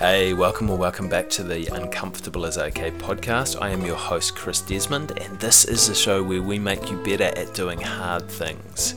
[0.00, 3.60] Hey, welcome or welcome back to the Uncomfortable is Okay podcast.
[3.60, 6.96] I am your host, Chris Desmond, and this is the show where we make you
[7.04, 8.94] better at doing hard things.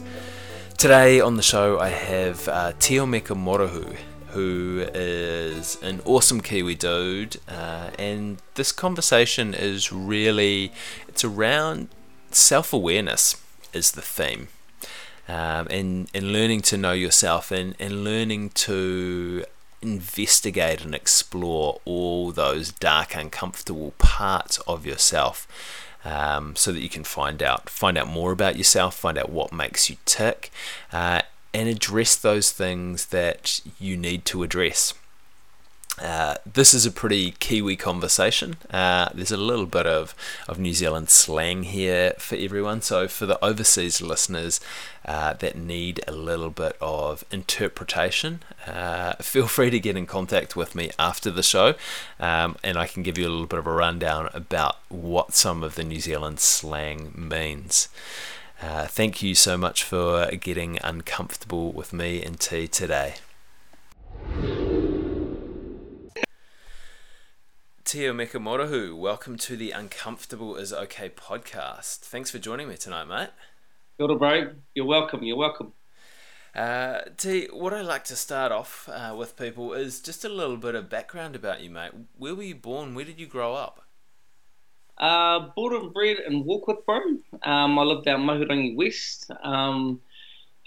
[0.77, 3.97] Today on the show, I have uh, Teo Meka Morohu,
[4.29, 10.71] who is an awesome Kiwi dude, uh, and this conversation is really
[11.09, 11.89] it's around
[12.31, 14.47] self-awareness is the theme.
[15.27, 19.43] Um, and, and learning to know yourself and, and learning to
[19.83, 25.47] investigate and explore all those dark, uncomfortable parts of yourself.
[26.05, 29.53] Um, so that you can find out find out more about yourself, find out what
[29.53, 30.51] makes you tick,
[30.91, 31.21] uh,
[31.53, 34.93] and address those things that you need to address.
[36.01, 38.55] Uh, this is a pretty Kiwi conversation.
[38.71, 40.15] Uh, there's a little bit of,
[40.47, 42.81] of New Zealand slang here for everyone.
[42.81, 44.59] So, for the overseas listeners
[45.05, 50.55] uh, that need a little bit of interpretation, uh, feel free to get in contact
[50.55, 51.75] with me after the show
[52.19, 55.63] um, and I can give you a little bit of a rundown about what some
[55.63, 57.87] of the New Zealand slang means.
[58.61, 63.15] Uh, thank you so much for getting uncomfortable with me and tea today.
[67.93, 71.99] Teo Mekamorahu, welcome to the Uncomfortable is Okay podcast.
[71.99, 73.29] Thanks for joining me tonight, mate.
[73.99, 74.53] Good, bro.
[74.73, 75.21] You're welcome.
[75.21, 75.73] You're welcome.
[76.55, 80.57] Uh, T, what I like to start off uh, with people is just a little
[80.57, 81.91] bit of background about you, mate.
[82.17, 82.95] Where were you born?
[82.95, 83.85] Where did you grow up?
[84.97, 86.99] Uh, born and bred in Warkworth, bro.
[87.43, 89.29] Um, I lived down Mahurangi West.
[89.43, 90.01] Um,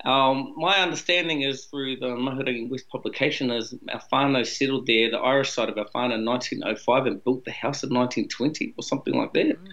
[0.04, 3.74] um, my understanding is through the Mahurangi West publication is
[4.12, 7.94] whānau settled there, the Irish side of whānau, in 1905 and built the house in
[7.94, 9.46] 1920 or something like that.
[9.46, 9.72] Mm.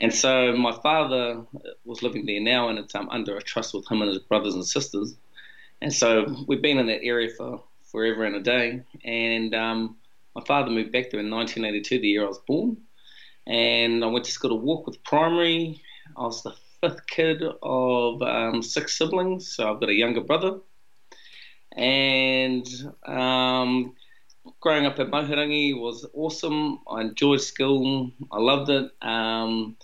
[0.00, 1.44] And so my father
[1.84, 4.54] was living there now and it's um, under a trust with him and his brothers
[4.54, 5.16] and sisters.
[5.82, 8.82] And so we've been in that area for forever and a day.
[9.04, 9.96] And um,
[10.36, 12.76] my father moved back there in 1982, the year I was born.
[13.46, 15.82] And I went to school to Warkworth Primary.
[16.16, 20.58] I was the fifth kid of um, six siblings, so I've got a younger brother.
[21.76, 22.66] And
[23.06, 23.94] um,
[24.60, 26.80] growing up at Mahurangi was awesome.
[26.88, 28.10] I enjoyed school.
[28.30, 28.90] I loved it.
[29.00, 29.76] Um,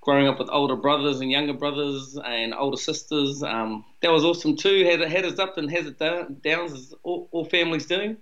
[0.00, 4.56] growing up with older brothers and younger brothers and older sisters, um, that was awesome
[4.56, 4.84] too.
[4.84, 8.16] Had had its up and has its downs, as all, all families do.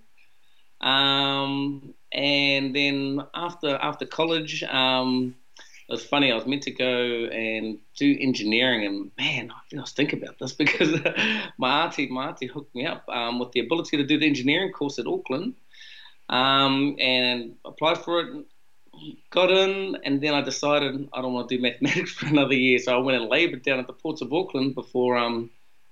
[0.80, 5.34] Um, and then after after college, um,
[5.86, 6.32] it was funny.
[6.32, 10.52] I was meant to go and do engineering, and man, I was thinking about this
[10.64, 10.98] because
[11.58, 14.72] my auntie, my auntie hooked me up um, with the ability to do the engineering
[14.72, 15.54] course at Auckland,
[16.28, 18.46] um, and applied for it.
[19.30, 22.78] Got in, and then I decided I don't want to do mathematics for another year,
[22.78, 25.50] so I went and laboured down at the ports of Auckland before um,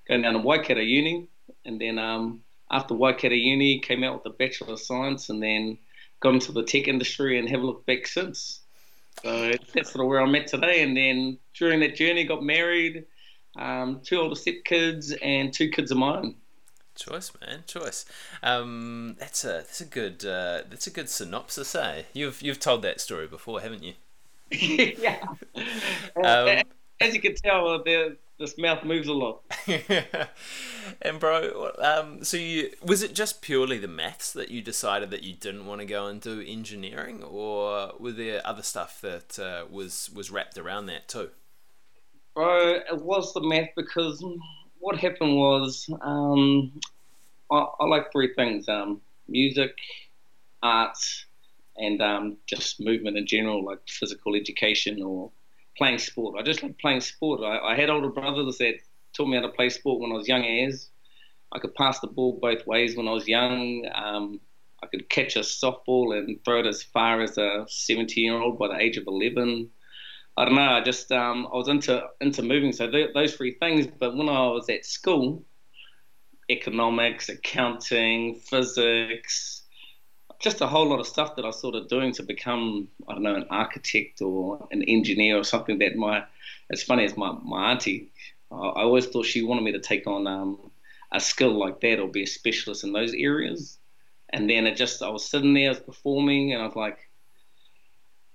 [0.08, 1.28] going down to Waikato Uni,
[1.64, 5.78] and then um, after Waikato Uni, came out with a Bachelor of Science, and then
[6.20, 8.61] got into the tech industry and haven't looked back since.
[9.22, 10.82] So that's sort of where I met today.
[10.82, 13.04] And then during that journey, got married,
[13.56, 16.36] um, two older step kids, and two kids of mine.
[16.94, 18.04] Choice, man, choice.
[18.42, 22.02] Um, that's a that's a good uh, that's a good synopsis, eh?
[22.12, 23.94] You've you've told that story before, haven't you?
[24.50, 25.24] yeah.
[26.22, 26.62] um,
[27.00, 29.42] As you can tell, the this mouth moves a lot.
[31.02, 35.22] and bro, um, so you was it just purely the maths that you decided that
[35.22, 39.64] you didn't want to go and do engineering, or were there other stuff that uh,
[39.70, 41.30] was was wrapped around that too?
[42.34, 44.24] Bro, it was the math because
[44.80, 46.72] what happened was um,
[47.50, 49.76] I, I, like three things: um, music,
[50.64, 51.26] arts,
[51.76, 55.30] and um, just movement in general, like physical education or
[55.76, 56.38] playing sport.
[56.38, 57.40] I just like playing sport.
[57.42, 58.74] I, I, had older brothers that
[59.16, 60.88] taught me how to play sport when I was young as.
[61.52, 63.86] I could pass the ball both ways when I was young.
[63.94, 64.40] Um,
[64.82, 68.58] I could catch a softball and throw it as far as a 17 year old
[68.58, 69.70] by the age of 11.
[70.36, 70.62] I don't know.
[70.62, 72.72] I just um, I was into into moving.
[72.72, 73.86] So th- those three things.
[73.86, 75.44] But when I was at school,
[76.50, 79.61] economics, accounting, physics,
[80.42, 83.14] just a whole lot of stuff that I was sort of doing to become, I
[83.14, 86.24] don't know, an architect or an engineer or something that my,
[86.68, 88.10] it's funny, as my, my auntie,
[88.50, 90.58] I always thought she wanted me to take on um,
[91.12, 93.78] a skill like that or be a specialist in those areas.
[94.30, 96.98] And then it just, I was sitting there, I was performing, and I was like,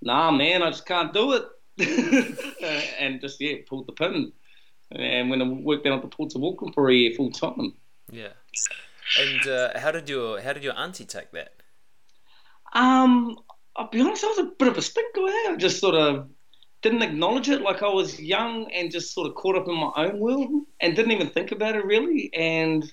[0.01, 1.44] nah, man, I just can't do it.
[3.00, 4.31] and just, yeah, pulled the pin.
[4.92, 7.74] And when I worked down at the Ports of Auckland for a year full time.
[8.10, 8.33] Yeah.
[9.19, 11.56] And uh, how did your how did your auntie take that?
[12.74, 13.38] Um,
[13.75, 15.22] I'll be honest, I was a bit of a spit guy.
[15.22, 16.30] I just sort of
[16.81, 17.62] didn't acknowledge it.
[17.62, 20.50] Like I was young and just sort of caught up in my own world
[20.81, 22.31] and didn't even think about it really.
[22.34, 22.92] And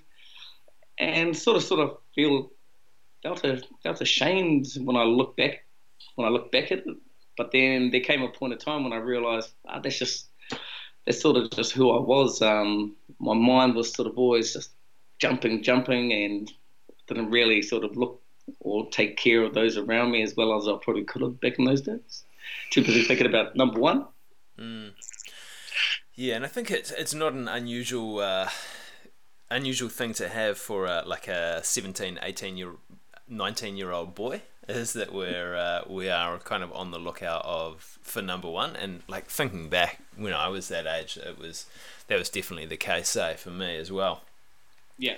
[0.99, 2.50] and sort of sort of feel
[3.23, 5.65] felt a, felt ashamed when I look back
[6.15, 6.97] when I look back at it.
[7.37, 10.29] But then there came a point of time when I realised ah, that's just
[11.06, 12.41] that's sort of just who I was.
[12.43, 14.70] Um, my mind was sort of always just
[15.19, 16.53] jumping, jumping, and
[17.06, 18.23] didn't really sort of look
[18.61, 21.58] or take care of those around me as well as I probably could have back
[21.58, 22.25] in those days.
[22.70, 24.06] Too busy thinking about number one.
[24.58, 24.93] Mm.
[26.14, 28.49] Yeah, and I think it's it's not an unusual uh,
[29.50, 32.73] unusual thing to have for uh, like a 17, 18 year,
[33.29, 37.44] 19 year old boy is that we're uh, we are kind of on the lookout
[37.44, 41.67] of for number one and like thinking back when I was that age it was
[42.08, 44.23] that was definitely the case say eh, for me as well
[44.99, 45.17] yeah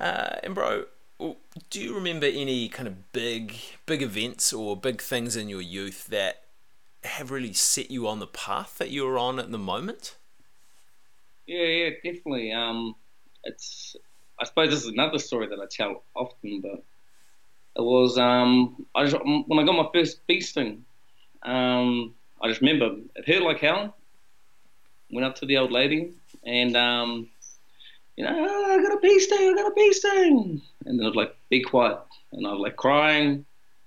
[0.00, 0.86] uh, and bro
[1.18, 3.54] do you remember any kind of big
[3.86, 6.42] big events or big things in your youth that
[7.04, 10.16] have really set you on the path that you're on at the moment
[11.46, 12.94] yeah yeah definitely um
[13.44, 13.96] it's
[14.38, 16.82] I suppose this is another story that I tell often but
[17.76, 20.84] it was um, I just, when I got my first bee sting.
[21.42, 23.94] Um, I just remember it hurt like hell.
[25.10, 26.12] Went up to the old lady
[26.44, 27.28] and um,
[28.16, 31.04] you know oh, I got a bee sting, I got a bee sting, and then
[31.04, 31.98] I was like be quiet,
[32.32, 33.44] and I was like crying,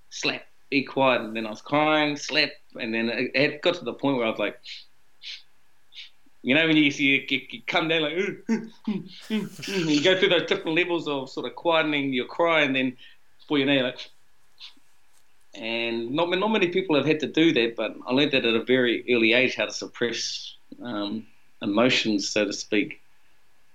[0.09, 3.93] slap, be quiet, and then I was crying, slap, and then it, got to the
[3.93, 4.59] point where I was like.
[6.41, 8.13] You know when you see you, you come down like
[9.29, 12.95] you go through those different levels of sort of quietening your cry, and then
[13.45, 13.99] for your knee, like.
[15.53, 18.55] And not not many people have had to do that, but I learned that at
[18.55, 21.27] a very early age how to suppress um,
[21.61, 22.98] emotions, so to speak.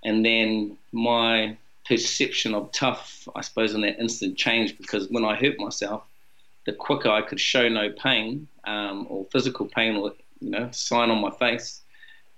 [0.05, 5.35] And then my perception of tough, I suppose, in that instant changed because when I
[5.35, 6.03] hurt myself,
[6.65, 11.09] the quicker I could show no pain um, or physical pain or you know sign
[11.09, 11.81] on my face,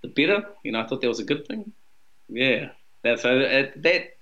[0.02, 0.48] the better.
[0.64, 1.72] You know, I thought that was a good thing.
[2.30, 2.70] Yeah,
[3.04, 4.16] that so that that,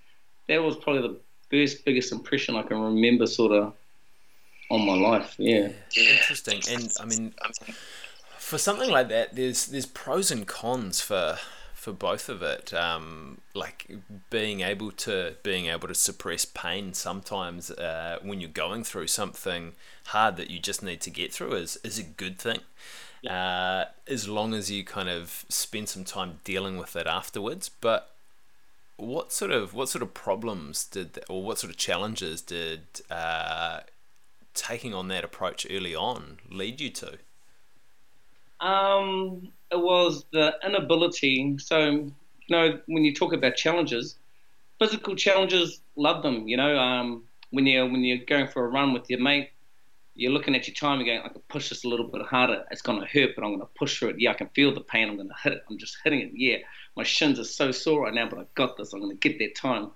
[0.48, 1.20] that was probably the
[1.50, 3.74] first biggest impression I can remember sort of
[4.70, 5.36] on my life.
[5.38, 5.70] Yeah.
[5.96, 6.62] Interesting.
[6.70, 7.34] And I mean,
[8.38, 11.38] for something like that, there's there's pros and cons for
[11.86, 12.74] for both of it.
[12.74, 13.88] Um, like
[14.32, 19.74] being able to being able to suppress pain sometimes uh, when you're going through something
[20.08, 22.62] hard that you just need to get through is is a good thing.
[23.30, 28.16] Uh, as long as you kind of spend some time dealing with it afterwards, but
[28.98, 32.82] what sort of what sort of problems did or what sort of challenges did
[33.12, 33.82] uh,
[34.56, 37.20] taking on that approach early on lead you to?
[38.60, 41.58] Um, it was the inability.
[41.60, 42.12] So you
[42.50, 44.16] know, when you talk about challenges,
[44.80, 46.48] physical challenges, love them.
[46.48, 49.50] You know, um, when you're when you're going for a run with your mate,
[50.16, 52.64] you're looking at your time and going, I can push this a little bit harder.
[52.72, 54.20] It's going to hurt, but I'm going to push through it.
[54.20, 55.10] Yeah, I can feel the pain.
[55.10, 55.64] I'm going to hit it.
[55.70, 56.32] I'm just hitting it.
[56.34, 56.58] Yeah,
[56.96, 58.94] my shins are so sore right now, but I got this.
[58.94, 59.92] I'm going to get that time.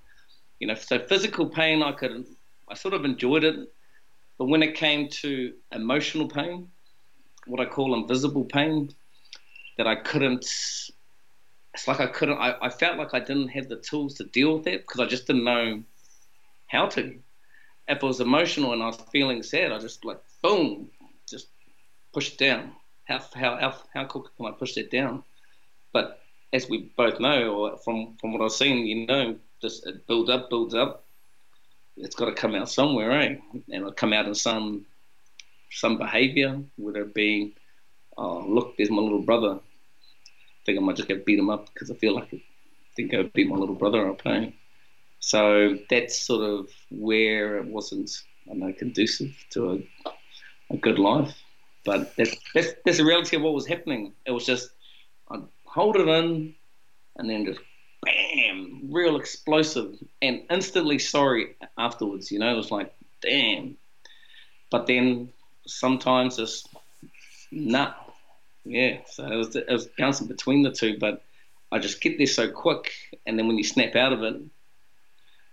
[0.59, 2.25] You know, so physical pain, I could,
[2.67, 3.55] I sort of enjoyed it,
[4.37, 6.69] but when it came to emotional pain,
[7.47, 8.89] what I call invisible pain,
[9.77, 10.45] that I couldn't.
[11.73, 12.37] It's like I couldn't.
[12.37, 15.05] I, I felt like I didn't have the tools to deal with it because I
[15.05, 15.83] just didn't know
[16.67, 17.19] how to
[17.89, 20.89] if I was emotional and I was feeling sad, I just like boom,
[21.27, 21.47] just
[22.13, 22.71] push it down.
[23.05, 25.23] How how how how quick can I push that down?
[25.91, 26.21] But
[26.53, 30.29] as we both know, or from from what I've seen, you know, just it builds
[30.29, 31.03] up, builds up.
[31.97, 33.35] It's got to come out somewhere, eh?
[33.53, 34.85] And it'll come out in some
[35.71, 37.55] some behaviour, whether it be,
[38.17, 39.55] oh look, there's my little brother.
[39.55, 42.33] I think I might just go beat him up because I feel like.
[42.33, 44.51] I think go beat my little brother up, eh?
[45.19, 48.09] So that's sort of where it wasn't,
[48.49, 51.33] I know, conducive to a, a good life.
[51.85, 54.13] But that's, that's, that's the reality of what was happening.
[54.25, 54.71] It was just,
[55.29, 56.55] I'd hold it in
[57.17, 57.59] and then just
[58.01, 62.31] bam, real explosive and instantly sorry afterwards.
[62.31, 63.77] You know, it was like, damn.
[64.71, 65.29] But then
[65.69, 66.67] sometimes it's,
[67.51, 67.93] nah.
[68.65, 71.23] Yeah, so it was, it was bouncing between the two, but
[71.71, 72.91] I just get there so quick,
[73.25, 74.35] and then when you snap out of it,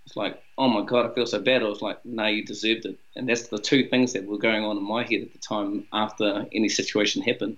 [0.07, 1.63] it's like, oh my God, I feel so bad.
[1.63, 2.99] I was like, no, you deserved it.
[3.17, 5.87] And that's the two things that were going on in my head at the time
[5.93, 7.57] after any situation happened.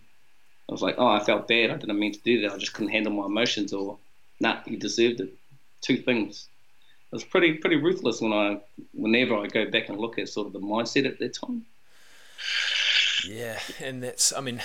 [0.69, 1.71] I was like, oh, I felt bad.
[1.71, 2.53] I didn't mean to do that.
[2.53, 3.99] I just couldn't handle my emotions, or,
[4.41, 5.35] nah, you deserved it.
[5.83, 6.49] Two things.
[7.13, 8.61] It was pretty pretty ruthless when I,
[8.93, 11.67] whenever I go back and look at sort of the mindset at that time.
[13.27, 14.61] Yeah, and that's, I mean,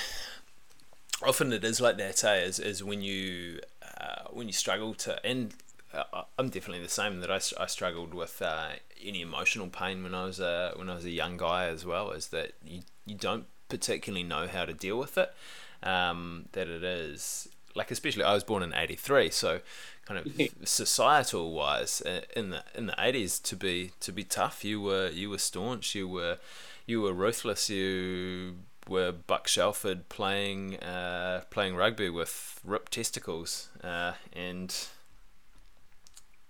[1.21, 2.35] often it is like that, eh?
[2.41, 3.59] Is, is when you
[3.99, 5.53] uh, when you struggle to, and
[5.93, 7.19] uh, I'm definitely the same.
[7.21, 8.69] That I, I struggled with uh,
[9.03, 12.11] any emotional pain when I was a when I was a young guy as well.
[12.11, 15.33] Is that you you don't particularly know how to deal with it.
[15.81, 19.59] Um, that it is like especially I was born in '83, so
[20.05, 24.63] kind of societal wise uh, in the in the '80s to be to be tough,
[24.63, 26.37] you were you were staunch, you were
[26.85, 28.55] you were ruthless, you
[28.87, 34.75] were Buck Shelford playing uh, playing rugby with ripped testicles, uh, and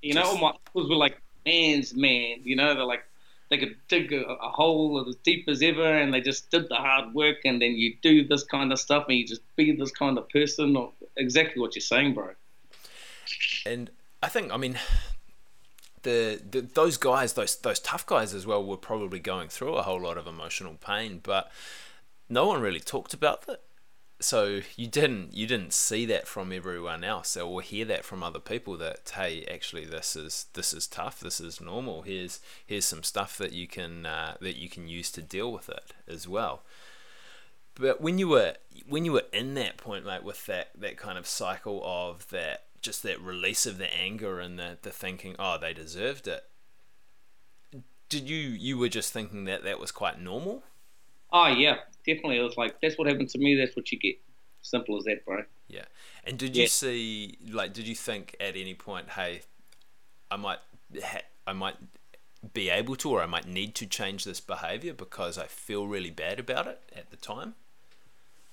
[0.02, 2.42] you know, all my uncles were like man's man.
[2.44, 3.04] You know, they're like
[3.50, 6.76] they could dig a, a, hole as deep as ever, and they just did the
[6.76, 7.38] hard work.
[7.46, 10.28] And then you do this kind of stuff, and you just be this kind of
[10.30, 10.76] person.
[10.76, 12.32] Or exactly what you're saying, bro.
[13.66, 14.78] And I think, I mean,
[16.04, 19.84] the, the those guys, those those tough guys as well, were probably going through a
[19.84, 21.52] whole lot of emotional pain, but
[22.30, 23.62] no one really talked about that.
[24.20, 28.40] So you didn't you didn't see that from everyone else or hear that from other
[28.40, 32.04] people that hey actually this is this is tough this is normal.
[32.04, 35.68] Here's here's some stuff that you can uh, that you can use to deal with
[35.68, 36.64] it as well.
[37.76, 38.56] But when you were
[38.88, 42.64] when you were in that point like with that that kind of cycle of that
[42.84, 46.44] just that release of the anger and the, the thinking oh they deserved it
[48.10, 50.64] did you you were just thinking that that was quite normal
[51.34, 52.38] Oh yeah, definitely.
[52.38, 53.56] It was like that's what happened to me.
[53.56, 54.16] That's what you get.
[54.62, 55.44] Simple as that, bro.
[55.68, 55.86] Yeah.
[56.24, 56.70] And did you yeah.
[56.70, 59.42] see like did you think at any point, hey,
[60.30, 60.60] I might
[61.04, 61.76] ha- I might
[62.54, 66.12] be able to or I might need to change this behavior because I feel really
[66.12, 67.56] bad about it at the time?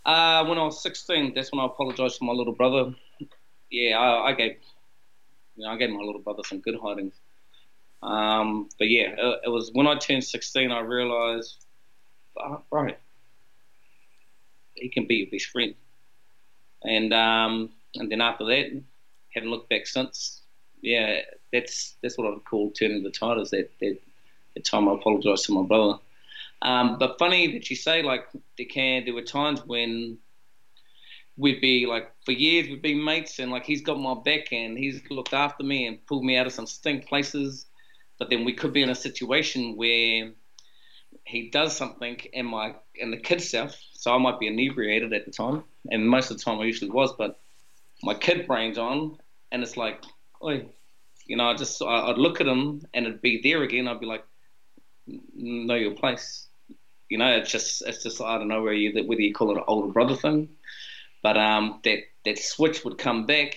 [0.06, 2.94] Uh, when I was 16, that's when I apologized to my little brother.
[3.70, 4.56] Yeah, I, I gave
[5.56, 7.14] you know, I gave my little brother some good hidings.
[8.02, 11.64] Um, but yeah, it, it was when I turned 16 I realized
[12.70, 12.98] right,
[14.74, 15.74] he can be your best friend.
[16.82, 18.82] And um, and then after that,
[19.34, 20.42] haven't looked back since.
[20.80, 21.20] Yeah,
[21.52, 23.38] that's that's what I would call turning the tide.
[23.38, 23.98] Is that that,
[24.54, 25.98] that time I apologised to my brother.
[26.62, 30.18] Um, but funny that you say like there can there were times when
[31.40, 34.76] we'd be like for years we've been mates and like he's got my back and
[34.76, 37.66] he's looked after me and pulled me out of some stink places.
[38.18, 40.32] But then we could be in a situation where
[41.24, 45.24] he does something and my in the kid self, so I might be inebriated at
[45.24, 47.40] the time, and most of the time I usually was, but
[48.02, 49.16] my kid brain's on,
[49.50, 50.02] and it's like,
[50.42, 50.66] oi,
[51.26, 53.88] you know, I just I'd look at him and it'd be there again.
[53.88, 54.24] I'd be like,
[55.34, 56.48] know your place.
[57.08, 59.56] You know, it's just it's just I don't know where you whether you call it
[59.56, 60.48] an older brother thing,
[61.22, 63.56] but um, that that switch would come back,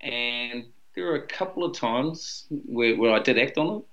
[0.00, 3.84] and there were a couple of times where, where I did act on it,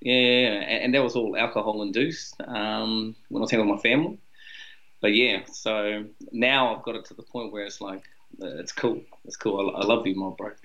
[0.00, 4.18] yeah, and that was all alcohol induced um, when I was hanging with my family.
[5.00, 8.04] But yeah, so now I've got it to the point where it's like,
[8.40, 9.00] it's cool.
[9.24, 9.72] It's cool.
[9.74, 10.50] I, I love you, my bro.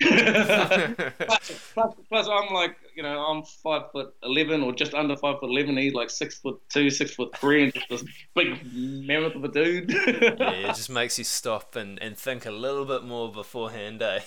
[1.18, 5.40] plus, plus, plus, I'm like, you know, I'm five foot eleven or just under five
[5.40, 5.76] foot eleven.
[5.76, 8.04] He's like six foot two, six foot three, and just this
[8.34, 9.90] big mammoth of a dude.
[9.90, 14.20] yeah, it just makes you stop and, and think a little bit more beforehand, eh?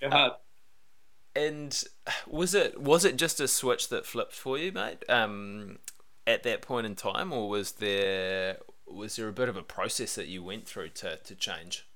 [0.00, 0.28] yeah.
[1.34, 1.84] And
[2.26, 5.04] was it was it just a switch that flipped for you, mate?
[5.08, 5.78] Um,
[6.26, 8.58] at that point in time, or was there
[8.92, 11.86] was there a bit of a process that you went through to to change?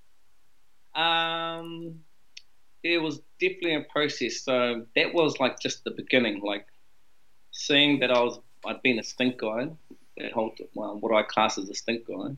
[0.94, 2.00] Um,
[2.82, 4.40] it was definitely a process.
[4.42, 6.66] So that was like just the beginning, like
[7.50, 9.68] seeing that I was I'd been a stink guy,
[10.16, 12.36] that whole well, what I class as a stink guy,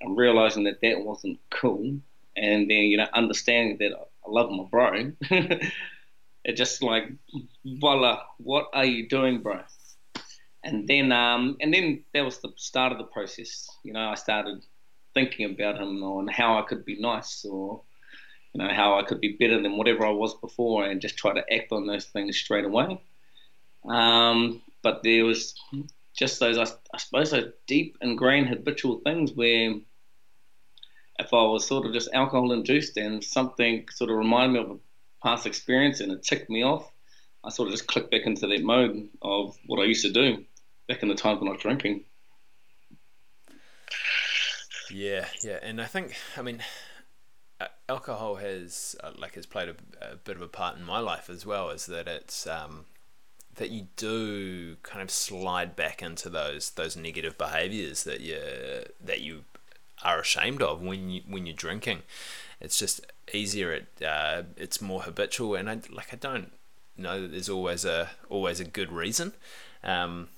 [0.00, 1.98] and realizing that that wasn't cool,
[2.36, 5.12] and then you know understanding that I love my bro.
[6.44, 7.04] It just like,
[7.64, 9.60] voila, what are you doing, bro?
[10.64, 13.68] And then, um, and then that was the start of the process.
[13.82, 14.64] You know, I started
[15.12, 17.82] thinking about him and how I could be nice or,
[18.52, 21.34] you know, how I could be better than whatever I was before and just try
[21.34, 23.02] to act on those things straight away.
[23.88, 25.54] Um, but there was
[26.16, 29.74] just those, I, I suppose, those deep ingrained habitual things where
[31.18, 34.70] if I was sort of just alcohol induced and something sort of reminded me of
[34.70, 34.78] a
[35.22, 36.90] past experience and it ticked me off,
[37.44, 40.44] I sort of just clicked back into that mode of what I used to do
[40.92, 42.04] back in the times when I was drinking.
[44.90, 46.62] Yeah, yeah, and I think I mean
[47.88, 51.30] alcohol has uh, like has played a, a, bit of a part in my life
[51.30, 51.70] as well.
[51.70, 52.84] Is that it's um,
[53.54, 58.38] that you do kind of slide back into those those negative behaviors that you
[59.02, 59.44] that you
[60.04, 62.02] are ashamed of when you when you're drinking.
[62.60, 63.00] It's just
[63.32, 63.72] easier.
[63.72, 66.52] It uh, it's more habitual, and I like I don't
[66.98, 69.32] know that there's always a always a good reason.
[69.82, 70.28] Um,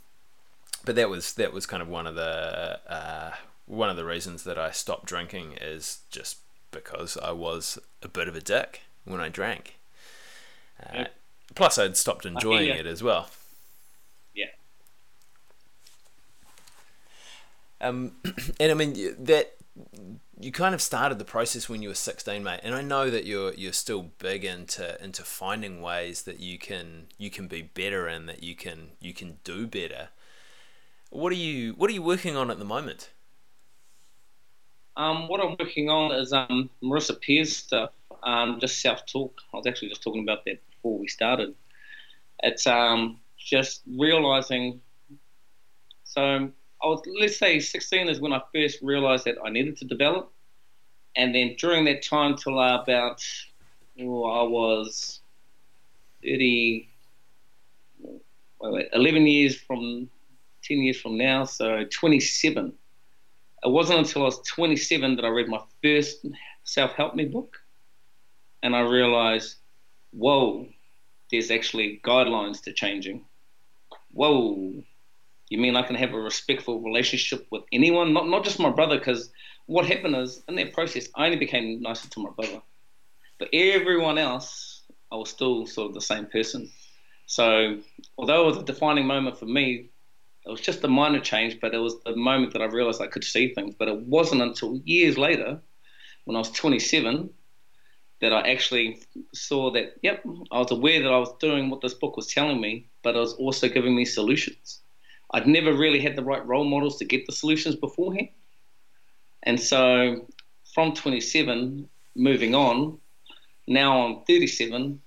[0.85, 3.33] but that was that was kind of one of the uh,
[3.67, 6.38] one of the reasons that I stopped drinking is just
[6.71, 9.76] because I was a bit of a dick when I drank.
[10.81, 11.07] Uh, yeah.
[11.55, 13.29] Plus, I'd stopped enjoying it as well.
[14.35, 14.47] Yeah.
[17.81, 18.12] Um,
[18.61, 19.55] and I mean that
[20.38, 23.25] you kind of started the process when you were 16 mate and i know that
[23.25, 28.07] you're you're still big into into finding ways that you can you can be better
[28.07, 30.11] and that you can you can do better
[31.14, 33.11] what are you what are you working on at the moment
[34.97, 37.90] um, what I'm working on is um, Marissa Peer's stuff,
[38.23, 39.40] um, just self talk.
[39.52, 41.54] I was actually just talking about that before we started.
[42.42, 44.80] It's um, just realizing.
[46.04, 49.85] So I was, let's say 16 is when I first realized that I needed to
[49.85, 50.30] develop.
[51.16, 53.25] And then during that time till about,
[54.00, 55.21] oh, I was
[56.23, 56.88] 30,
[58.00, 58.21] wait,
[58.61, 60.09] wait, 11 years from,
[60.64, 62.73] 10 years from now, so 27.
[63.64, 66.26] It wasn't until I was 27 that I read my first
[66.64, 67.56] self help me book.
[68.62, 69.56] And I realized,
[70.11, 70.66] whoa,
[71.30, 73.25] there's actually guidelines to changing.
[74.12, 74.83] Whoa,
[75.49, 78.99] you mean I can have a respectful relationship with anyone, not not just my brother?
[78.99, 79.30] Because
[79.66, 82.62] what happened is in that process, I only became nicer to my brother,
[83.38, 86.71] but everyone else, I was still sort of the same person.
[87.26, 87.78] So
[88.18, 89.90] although it was a defining moment for me,
[90.47, 93.07] it was just a minor change, but it was the moment that I realized I
[93.07, 93.75] could see things.
[93.79, 95.61] But it wasn't until years later,
[96.25, 97.31] when I was 27,
[98.21, 99.01] that I actually
[99.35, 102.61] saw that, yep, I was aware that I was doing what this book was telling
[102.61, 104.81] me, but it was also giving me solutions.
[105.33, 108.29] I'd never really had the right role models to get the solutions beforehand.
[109.43, 110.27] And so
[110.75, 112.99] from 27, moving on,
[113.67, 115.01] now I'm 37.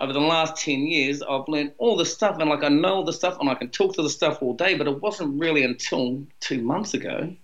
[0.00, 3.04] Over the last 10 years, I've learned all the stuff, and like I know all
[3.04, 5.64] the stuff, and I can talk to the stuff all day, but it wasn't really
[5.64, 7.34] until two months ago.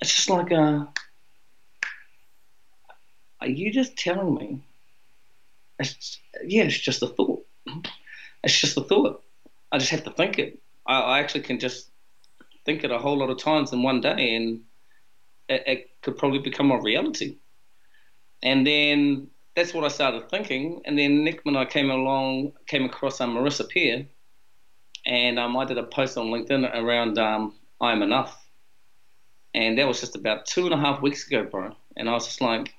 [0.00, 0.84] It's just like, uh,
[3.40, 4.62] are you just telling me?
[5.78, 7.46] It's, yeah, it's just a thought.
[8.42, 9.22] It's just a thought.
[9.72, 10.60] I just have to think it.
[10.86, 11.90] I, I actually can just
[12.64, 14.62] think it a whole lot of times in one day, and
[15.48, 17.36] it, it could probably become a reality.
[18.42, 20.82] And then that's what I started thinking.
[20.84, 24.06] And then Nick and I came along, came across um, Marissa Peer,
[25.06, 28.36] and um, I did a post on LinkedIn around um, I'm Enough.
[29.52, 31.74] And that was just about two and a half weeks ago, bro.
[31.96, 32.72] And I was just like,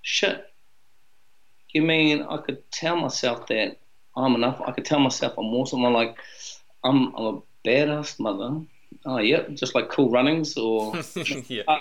[0.00, 0.44] shit.
[1.70, 3.78] You mean I could tell myself that
[4.14, 4.60] I'm enough?
[4.64, 5.84] I could tell myself I'm awesome.
[5.84, 6.16] I'm like,
[6.84, 8.60] I'm, I'm a badass mother.
[9.06, 10.94] Oh, yep, just like cool runnings or.
[11.48, 11.62] yeah.
[11.66, 11.80] I,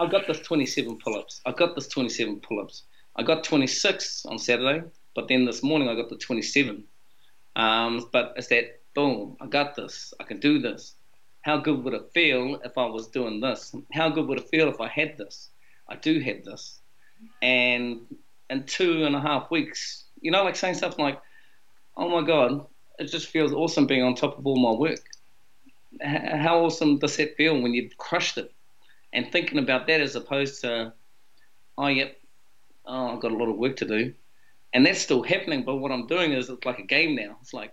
[0.00, 1.40] I got this 27 pull ups.
[1.46, 2.82] I've got this 27 pull ups.
[3.16, 6.84] I got 26 on Saturday, but then this morning I got the 27.
[7.56, 10.12] Um, but it's that boom, I got this.
[10.20, 10.94] I can do this.
[11.40, 13.74] How good would it feel if I was doing this?
[13.92, 15.48] How good would it feel if I had this?
[15.88, 16.80] I do have this.
[17.40, 18.00] And
[18.50, 21.20] in two and a half weeks, you know, like saying something like,
[21.96, 22.66] oh my God,
[22.98, 25.00] it just feels awesome being on top of all my work.
[26.02, 28.52] How awesome does that feel when you've crushed it?
[29.12, 30.92] And thinking about that as opposed to,
[31.78, 32.16] oh, yep,
[32.86, 34.14] oh, I've got a lot of work to do.
[34.72, 37.36] And that's still happening, but what I'm doing is it's like a game now.
[37.40, 37.72] It's like,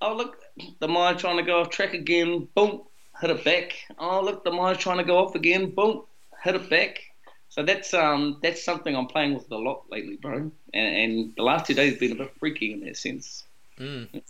[0.00, 0.38] oh, look,
[0.78, 2.82] the Maya trying to go off track again, boom,
[3.20, 3.72] hit it back.
[3.98, 6.04] Oh, look, the Maya trying to go off again, boom,
[6.42, 7.00] hit it back.
[7.48, 10.50] So that's um that's something I'm playing with a lot lately, bro.
[10.74, 13.44] And, and the last two days have been a bit freaky in that sense.
[13.78, 14.22] Mm.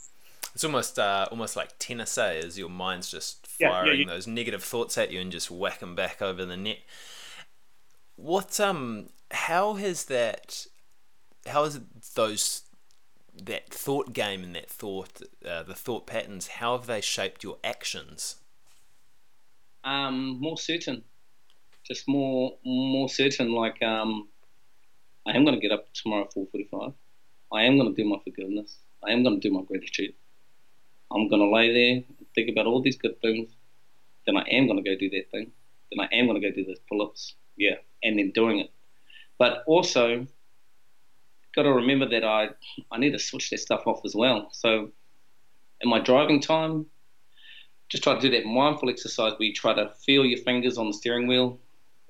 [0.55, 2.41] It's almost uh, almost like tennis, eh?
[2.45, 4.07] As your mind's just firing yeah, yeah, yeah.
[4.07, 6.79] those negative thoughts at you and just whack them back over the net.
[8.17, 10.67] What um how has that
[11.47, 11.81] how has
[12.15, 12.63] those
[13.43, 17.59] that thought game and that thought uh, the thought patterns how have they shaped your
[17.63, 18.37] actions?
[19.85, 21.05] Um more certain.
[21.85, 24.29] Just more more certain like um
[25.27, 26.95] i am going to get up tomorrow at 4.45
[27.53, 28.79] i am going to do my forgiveness.
[29.07, 30.15] I am going to do my gratitude.
[31.13, 33.53] I'm going to lay there and think about all these good things.
[34.27, 35.53] Then i am going to go do that thing.
[35.93, 37.35] Then i am going to go do those pull-ups.
[37.57, 38.71] Yeah and then doing it
[39.39, 40.27] but also,
[41.55, 42.51] got to remember that I
[42.91, 44.49] I need to switch that stuff off as well.
[44.53, 44.91] So,
[45.81, 46.87] in my driving time,
[47.89, 50.89] just try to do that mindful exercise where you try to feel your fingers on
[50.89, 51.59] the steering wheel,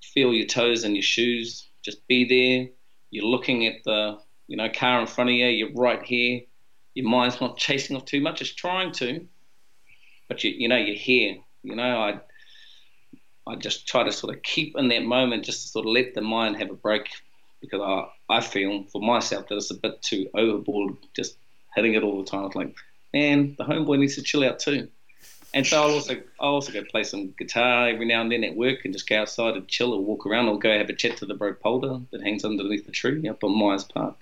[0.02, 1.68] feel your toes in your shoes.
[1.82, 2.68] Just be there.
[3.10, 5.46] You're looking at the you know car in front of you.
[5.46, 6.40] You're right here.
[6.94, 8.40] Your mind's not chasing off too much.
[8.40, 9.26] It's trying to,
[10.28, 11.36] but you you know you're here.
[11.62, 12.20] You know I
[13.46, 16.14] I just try to sort of keep in that moment, just to sort of let
[16.14, 17.08] the mind have a break,
[17.60, 21.36] because I I feel for myself that it's a bit too overboard, just
[21.74, 22.46] hitting it all the time.
[22.46, 22.74] It's like,
[23.12, 24.88] man, the homeboy needs to chill out too.
[25.54, 28.56] And so I'll also I'll also go play some guitar every now and then at
[28.56, 31.16] work and just go outside and chill or walk around or go have a chat
[31.18, 34.16] to the broke polder that hangs underneath the tree up on Myers Park.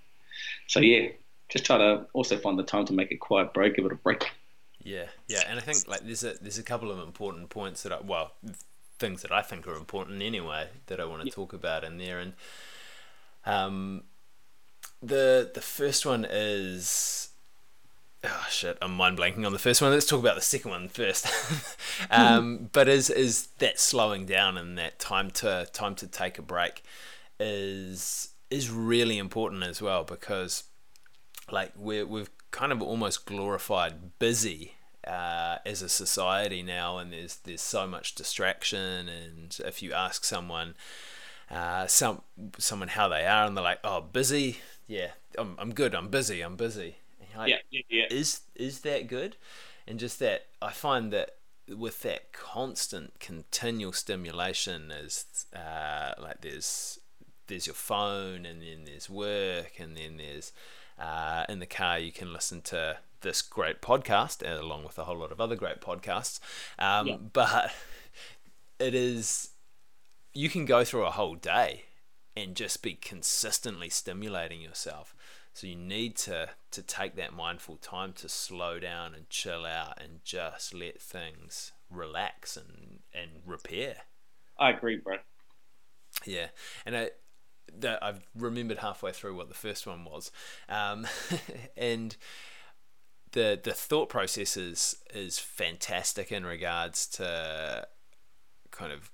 [0.68, 1.08] So yeah,
[1.48, 3.96] just try to also find the time to make a quiet break, give it a
[3.96, 4.30] break.
[4.82, 7.92] Yeah, yeah, and I think like there's a there's a couple of important points that
[7.92, 8.32] I well
[8.98, 11.34] things that I think are important anyway that I want to yeah.
[11.34, 12.18] talk about in there.
[12.18, 12.34] And
[13.44, 14.04] um,
[15.02, 17.30] the the first one is
[18.24, 19.90] oh shit, I'm mind blanking on the first one.
[19.90, 21.28] Let's talk about the second one first.
[22.10, 26.42] um, but is is that slowing down and that time to time to take a
[26.42, 26.82] break
[27.38, 30.64] is is really important as well because
[31.50, 34.74] like we we've kind of almost glorified busy
[35.06, 39.08] uh, as a society now, and there's there's so much distraction.
[39.08, 40.74] And if you ask someone,
[41.50, 42.22] uh, some
[42.58, 46.40] someone how they are, and they're like, "Oh, busy, yeah, I'm I'm good, I'm busy,
[46.40, 46.96] I'm busy."
[47.36, 48.04] Like, yeah, yeah, yeah.
[48.10, 49.36] Is is that good?
[49.86, 51.36] And just that, I find that
[51.68, 56.98] with that constant, continual stimulation, is uh, like there's
[57.46, 60.52] there's your phone, and then there's work, and then there's
[60.98, 65.18] uh, in the car you can listen to this great podcast, along with a whole
[65.18, 66.38] lot of other great podcasts.
[66.78, 67.16] Um, yeah.
[67.16, 67.74] But
[68.78, 69.50] it is
[70.32, 71.84] you can go through a whole day
[72.36, 75.14] and just be consistently stimulating yourself.
[75.52, 80.00] So you need to to take that mindful time to slow down and chill out
[80.02, 83.96] and just let things relax and and repair.
[84.58, 85.16] I agree, bro.
[86.24, 86.48] Yeah,
[86.84, 87.10] and I
[87.78, 90.30] that I've remembered halfway through what the first one was,
[90.68, 91.06] um,
[91.76, 92.16] and
[93.34, 97.86] the the thought process is is fantastic in regards to
[98.70, 99.10] kind of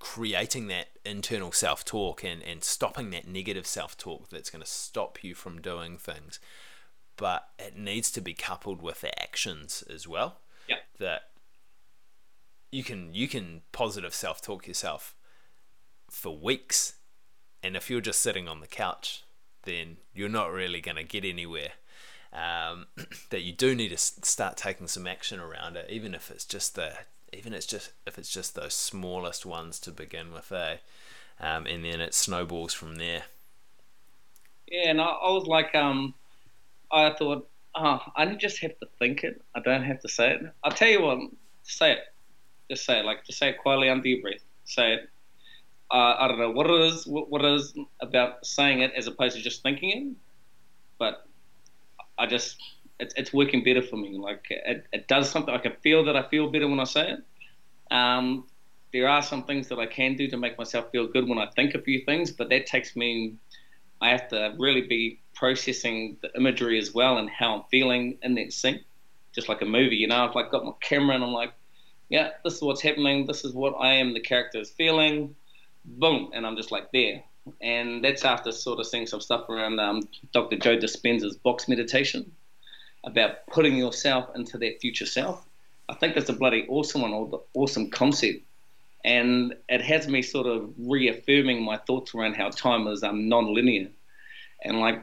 [0.00, 4.68] creating that internal self talk and, and stopping that negative self talk that's going to
[4.68, 6.38] stop you from doing things.
[7.16, 10.40] But it needs to be coupled with the actions as well.
[10.68, 10.76] Yeah.
[10.98, 11.22] That
[12.72, 15.14] you can you can positive self talk yourself
[16.10, 16.94] for weeks,
[17.62, 19.22] and if you're just sitting on the couch,
[19.62, 21.72] then you're not really going to get anywhere.
[22.32, 22.86] Um,
[23.30, 26.74] that you do need to start taking some action around it, even if it's just
[26.74, 26.92] the
[27.32, 30.76] even it's just if it's just those smallest ones to begin with, eh?
[31.40, 33.24] Um, and then it snowballs from there.
[34.66, 36.14] Yeah, and I, I was like, um,
[36.90, 39.40] I thought, oh, I just have to think it.
[39.54, 40.42] I don't have to say it.
[40.64, 41.30] I'll tell you what,
[41.62, 42.00] say it.
[42.70, 43.04] Just say it.
[43.04, 44.42] Like, just say it quietly under your breath.
[44.64, 45.08] Say it.
[45.90, 49.06] Uh, I don't know what it is, what, what it is about saying it as
[49.06, 50.16] opposed to just thinking it,
[50.98, 51.26] but
[52.18, 52.56] I just
[53.00, 54.16] it's, it's working better for me.
[54.18, 55.54] Like it, it does something.
[55.54, 57.94] I can feel that I feel better when I say it.
[57.94, 58.46] Um,
[58.92, 61.48] there are some things that I can do to make myself feel good when I
[61.54, 63.36] think a few things, but that takes me.
[64.00, 68.34] I have to really be processing the imagery as well and how I'm feeling in
[68.36, 68.84] that scene,
[69.34, 69.96] just like a movie.
[69.96, 71.52] You know, I've like got my camera and I'm like,
[72.08, 73.26] yeah, this is what's happening.
[73.26, 74.14] This is what I am.
[74.14, 75.34] The character is feeling.
[75.84, 77.22] Boom, and I'm just like there.
[77.60, 80.56] And that's after sort of seeing some stuff around um, Dr.
[80.56, 82.32] Joe Dispenza's box meditation
[83.04, 85.44] about putting yourself into that future self.
[85.88, 88.42] I think that's a bloody awesome one, awesome concept.
[89.04, 93.88] And it has me sort of reaffirming my thoughts around how time is um, non-linear.
[94.62, 95.02] And like,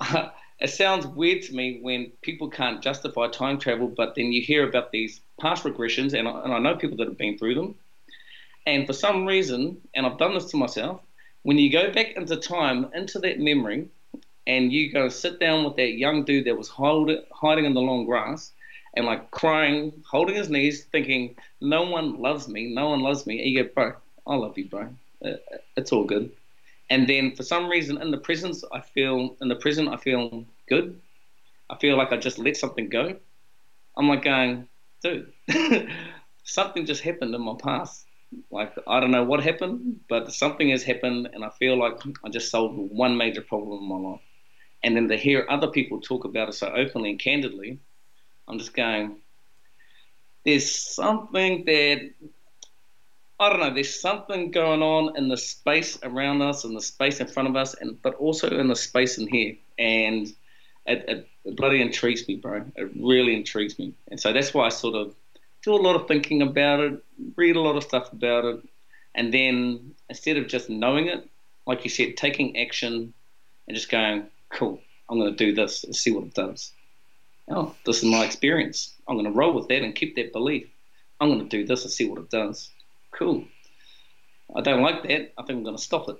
[0.60, 4.66] it sounds weird to me when people can't justify time travel, but then you hear
[4.66, 7.74] about these past regressions, and I, and I know people that have been through them.
[8.66, 11.00] And for some reason, and I've done this to myself,
[11.46, 13.86] when you go back into time, into that memory,
[14.48, 17.80] and you go sit down with that young dude that was hold, hiding in the
[17.80, 18.50] long grass
[18.94, 23.38] and like crying, holding his knees, thinking, no one loves me, no one loves me.
[23.38, 23.92] And you go, bro,
[24.26, 24.88] I love you, bro.
[25.24, 25.34] Uh,
[25.76, 26.32] it's all good.
[26.90, 30.44] And then for some reason in the presence, I feel, in the present, I feel
[30.68, 31.00] good.
[31.70, 33.14] I feel like I just let something go.
[33.96, 34.66] I'm like going,
[35.00, 35.32] dude,
[36.42, 38.04] something just happened in my past.
[38.50, 42.28] Like I don't know what happened, but something has happened, and I feel like I
[42.28, 44.20] just solved one major problem in my life.
[44.82, 47.78] And then to hear other people talk about it so openly and candidly,
[48.46, 49.16] I'm just going,
[50.44, 52.10] there's something that,
[53.40, 57.20] I don't know, there's something going on in the space around us and the space
[57.20, 59.56] in front of us, and but also in the space in here.
[59.78, 60.28] And
[60.86, 62.64] it, it, it bloody intrigues me, bro.
[62.76, 63.94] It really intrigues me.
[64.08, 65.14] And so that's why I sort of
[65.66, 67.02] do a lot of thinking about it,
[67.36, 68.60] read a lot of stuff about it,
[69.16, 71.28] and then instead of just knowing it,
[71.66, 73.12] like you said, taking action
[73.66, 76.72] and just going, cool, I'm going to do this and see what it does.
[77.50, 78.94] Oh, this is my experience.
[79.08, 80.68] I'm going to roll with that and keep that belief.
[81.20, 82.70] I'm going to do this and see what it does.
[83.10, 83.44] Cool.
[84.54, 85.32] I don't like that.
[85.36, 86.16] I think I'm going to stop it.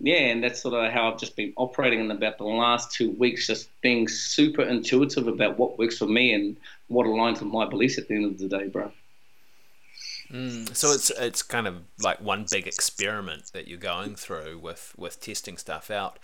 [0.00, 3.10] Yeah, and that's sort of how I've just been operating in about the last two
[3.12, 6.56] weeks, just being super intuitive about what works for me and
[6.86, 8.92] what aligns with my beliefs at the end of the day, bro.
[10.30, 14.94] Mm, so it's it's kind of like one big experiment that you're going through with
[14.98, 16.18] with testing stuff out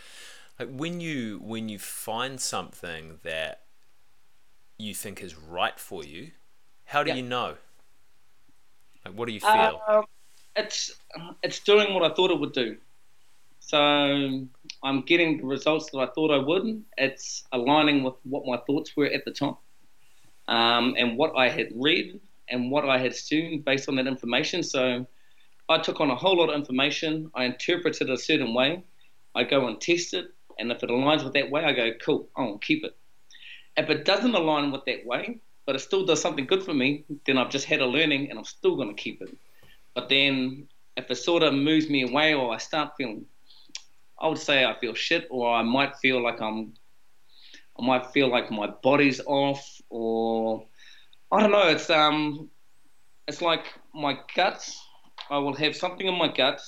[0.59, 3.63] like when you when you find something that
[4.77, 6.33] you think is right for you
[6.85, 7.17] how do yeah.
[7.17, 7.55] you know
[9.05, 9.81] Like, what do you feel?
[9.87, 10.03] Uh,
[10.57, 10.93] it's
[11.43, 12.77] it's doing what I thought it would do.
[13.67, 13.79] So
[14.83, 16.85] I'm getting the results that I thought I would.
[16.99, 19.57] It's aligning with what my thoughts were at the time,
[20.49, 24.63] um, and what I had read and what I had assumed based on that information.
[24.63, 25.07] So
[25.71, 27.31] I took on a whole lot of information.
[27.35, 28.85] I interpreted it a certain way.
[29.35, 30.27] I go and test it,
[30.59, 32.95] and if it aligns with that way, I go, cool, I'll keep it.
[33.79, 37.05] If it doesn't align with that way, but it still does something good for me,
[37.25, 39.35] then I've just had a learning, and I'm still going to keep it.
[39.95, 43.25] But then if it sort of moves me away, or I start feeling,
[44.25, 46.73] I would say I feel shit, or I might feel like I'm,
[47.79, 50.67] I might feel like my body's off, or
[51.31, 51.69] I don't know.
[51.69, 52.51] It's um,
[53.29, 54.85] it's like my guts
[55.31, 56.61] I will have something in my gut.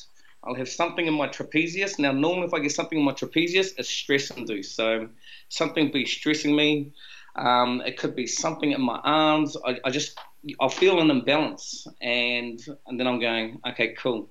[0.45, 1.99] I'll have something in my trapezius.
[1.99, 4.77] Now, normally, if I get something in my trapezius, it's stress induced.
[4.77, 5.09] So,
[5.49, 6.93] something be stressing me.
[7.35, 9.57] Um, it could be something in my arms.
[9.67, 10.19] I, I just,
[10.61, 14.31] I'll feel an imbalance, and and then I'm going, okay, cool.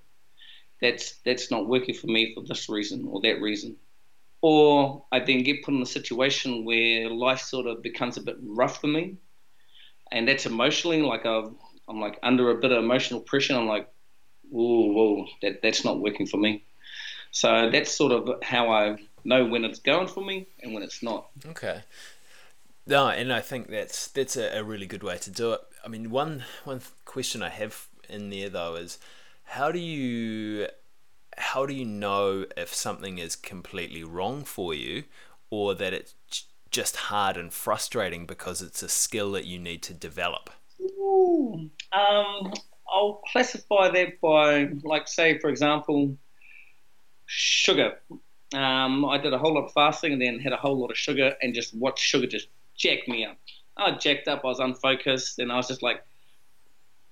[0.82, 3.78] That's that's not working for me for this reason or that reason.
[4.42, 8.38] Or I then get put in a situation where life sort of becomes a bit
[8.42, 9.18] rough for me,
[10.12, 11.44] and that's emotionally like i
[11.88, 13.56] I'm like under a bit of emotional pressure.
[13.56, 13.88] I'm like,
[14.50, 16.64] whoa, whoa, that, that's not working for me.
[17.32, 21.04] So that's sort of how I know when it's going for me and when it's
[21.04, 21.28] not.
[21.46, 21.82] Okay.
[22.88, 25.62] No, and I think that's that's a, a really good way to do it.
[25.84, 29.00] I mean, one one question I have in there though is
[29.46, 30.68] how do you
[31.38, 35.04] how do you know if something is completely wrong for you
[35.50, 36.16] or that it's
[36.72, 40.50] just hard and frustrating because it's a skill that you need to develop?
[41.92, 42.54] Um,
[42.88, 46.18] I'll classify that by, like, say, for example,
[47.26, 48.00] sugar.
[48.54, 50.98] Um, I did a whole lot of fasting and then had a whole lot of
[50.98, 53.38] sugar and just watched sugar just jack me up.
[53.78, 54.42] I jacked up.
[54.44, 56.04] I was unfocused, and I was just like,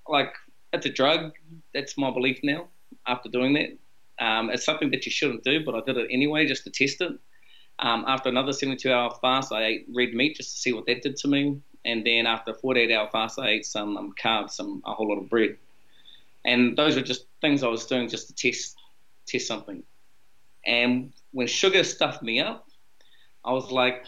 [0.08, 0.34] like
[0.74, 1.32] it's a drug.
[1.74, 2.68] That's my belief now.
[3.08, 6.46] After doing that, um, it's something that you shouldn't do, but I did it anyway
[6.46, 7.14] just to test it.
[7.80, 11.18] Um, after another 72-hour fast, I ate red meat just to see what that did
[11.18, 14.94] to me, and then after a 48-hour fast, I ate some um, carbs, some a
[14.94, 15.58] whole lot of bread
[16.46, 18.78] and those were just things I was doing just to test
[19.26, 19.84] test something.
[20.66, 22.68] And when sugar stuffed me up,
[23.46, 24.06] I was like,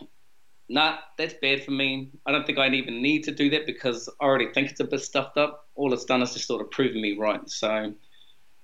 [0.69, 2.11] nah, that's bad for me.
[2.25, 4.85] I don't think I even need to do that because I already think it's a
[4.85, 5.64] bit stuffed up.
[5.75, 7.47] All it's done is just sort of proven me right.
[7.49, 7.93] So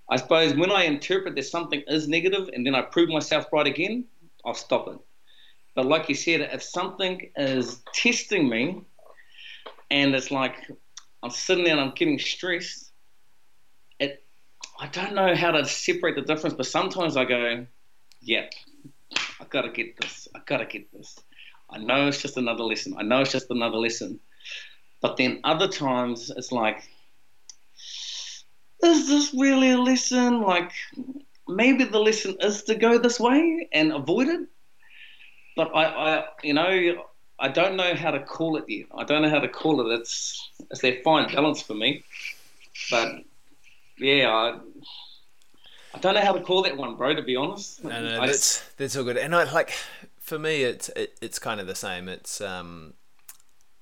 [0.10, 3.68] I suppose when I interpret that something is negative and then I prove myself right
[3.68, 4.06] again,
[4.46, 4.98] I'll stop it.
[5.76, 8.82] But like you said, if something is testing me
[9.90, 10.56] and it's like
[11.24, 12.92] I'm sitting there and I'm getting stressed,
[14.00, 14.24] it
[14.80, 17.66] I don't know how to separate the difference, but sometimes I go,
[18.22, 18.54] Yep,
[19.40, 20.28] I gotta get this.
[20.36, 21.18] I gotta get this.
[21.70, 22.96] I know it's just another lesson.
[22.98, 24.20] I know it's just another lesson.
[25.02, 26.84] But then other times it's like,
[28.84, 30.42] is this really a lesson?
[30.42, 30.72] Like
[31.48, 34.48] maybe the lesson is to go this way and avoid it.
[35.56, 37.06] But I, I you know,
[37.40, 38.88] I don't know how to call it yet.
[38.96, 40.00] I don't know how to call it.
[40.00, 42.04] It's it's that fine balance for me.
[42.90, 43.24] But
[43.98, 44.60] yeah, I,
[45.94, 47.16] I don't know how to call that one, bro.
[47.16, 49.18] To be honest, no, no, I, that's that's all good.
[49.18, 49.74] And I like
[50.20, 52.08] for me, it's it, it's kind of the same.
[52.08, 52.94] It's um,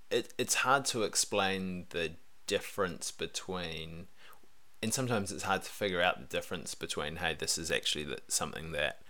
[0.10, 2.14] it it's hard to explain the
[2.48, 4.08] difference between,
[4.82, 7.18] and sometimes it's hard to figure out the difference between.
[7.18, 9.02] Hey, this is actually something that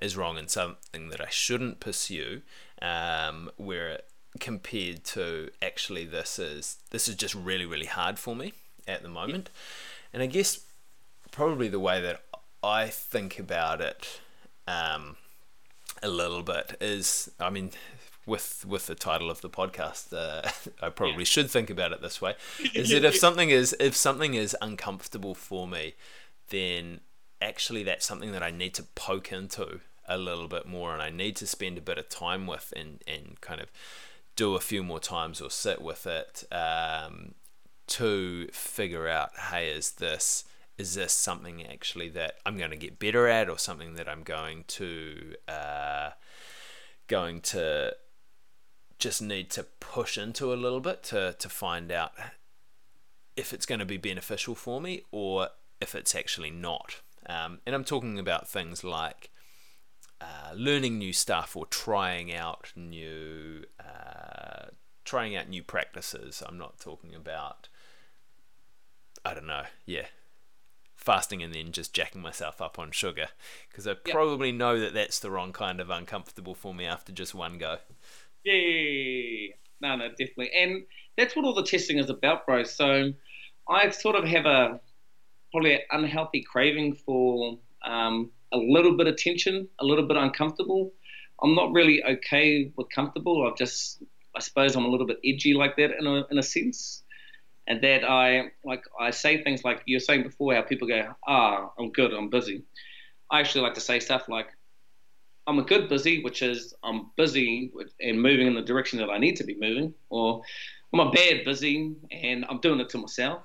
[0.00, 2.42] is wrong and something that I shouldn't pursue.
[2.80, 4.00] Um, where
[4.38, 8.52] compared to actually this is this is just really really hard for me
[8.86, 9.50] at the moment.
[10.12, 10.60] And I guess
[11.30, 12.22] probably the way that
[12.62, 14.20] I think about it
[14.66, 15.16] um,
[16.02, 17.70] a little bit is, I mean,
[18.30, 20.48] with with the title of the podcast, uh,
[20.86, 21.24] I probably yeah.
[21.24, 22.34] should think about it this way:
[22.72, 25.94] is that if something is if something is uncomfortable for me,
[26.48, 27.00] then
[27.42, 31.10] actually that's something that I need to poke into a little bit more, and I
[31.10, 33.70] need to spend a bit of time with, and and kind of
[34.36, 37.34] do a few more times or sit with it um,
[37.88, 40.44] to figure out hey is this
[40.78, 44.22] is this something actually that I'm going to get better at or something that I'm
[44.22, 46.10] going to uh,
[47.06, 47.94] going to
[49.00, 52.12] just need to push into a little bit to, to find out
[53.36, 55.48] if it's going to be beneficial for me or
[55.80, 57.00] if it's actually not.
[57.26, 59.30] Um, and I'm talking about things like
[60.20, 64.66] uh, learning new stuff or trying out new uh,
[65.04, 66.42] trying out new practices.
[66.46, 67.68] I'm not talking about
[69.24, 70.06] I don't know, yeah,
[70.96, 73.28] fasting and then just jacking myself up on sugar
[73.68, 74.04] because I yep.
[74.04, 77.78] probably know that that's the wrong kind of uncomfortable for me after just one go.
[78.44, 80.82] Yeah, no, no, definitely, and
[81.16, 82.62] that's what all the testing is about, bro.
[82.62, 83.12] So
[83.68, 84.80] I sort of have a
[85.52, 90.92] probably an unhealthy craving for um, a little bit of tension, a little bit uncomfortable.
[91.42, 93.46] I'm not really okay with comfortable.
[93.46, 94.02] I've just,
[94.36, 97.02] I suppose, I'm a little bit edgy like that in a in a sense,
[97.66, 101.72] and that I like I say things like you're saying before, how people go, ah,
[101.78, 102.64] I'm good, I'm busy.
[103.30, 104.48] I actually like to say stuff like,
[105.50, 109.18] I'm a good busy, which is I'm busy and moving in the direction that I
[109.18, 110.42] need to be moving, or
[110.92, 113.42] I'm a bad busy and I'm doing it to myself,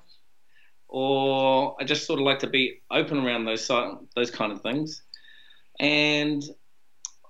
[0.86, 3.68] or I just sort of like to be open around those
[4.14, 5.02] those kind of things.
[5.80, 6.44] And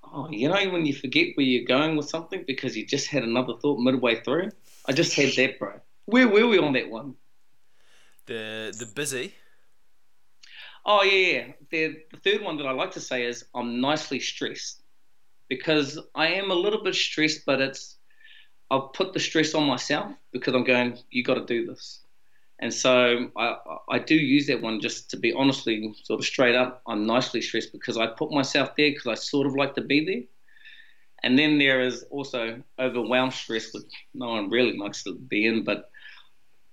[0.04, 3.22] oh, you know when you forget where you're going with something because you just had
[3.22, 4.50] another thought midway through.
[4.84, 5.80] I just had that, bro.
[6.04, 7.14] Where were we on that one?
[8.26, 9.36] The the busy.
[10.86, 11.48] Oh yeah.
[11.70, 14.82] The, the third one that I like to say is I'm nicely stressed
[15.48, 17.98] because I am a little bit stressed, but it's
[18.70, 20.98] I've put the stress on myself because I'm going.
[21.10, 22.04] You got to do this,
[22.60, 23.56] and so I
[23.90, 26.82] I do use that one just to be honestly sort of straight up.
[26.88, 30.04] I'm nicely stressed because I put myself there because I sort of like to be
[30.04, 30.22] there.
[31.22, 35.64] And then there is also overwhelmed stress, which no one really likes to be in,
[35.64, 35.90] but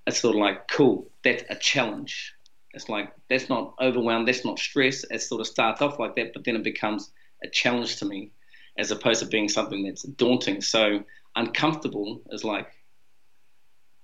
[0.08, 1.10] it's sort of like cool.
[1.23, 2.33] That's a challenge
[2.74, 5.06] it's like that's not overwhelmed, that's not stress.
[5.10, 7.12] It sort of starts off like that, but then it becomes
[7.44, 8.32] a challenge to me,
[8.78, 10.62] as opposed to being something that's daunting.
[10.62, 11.04] So
[11.36, 12.68] uncomfortable is like,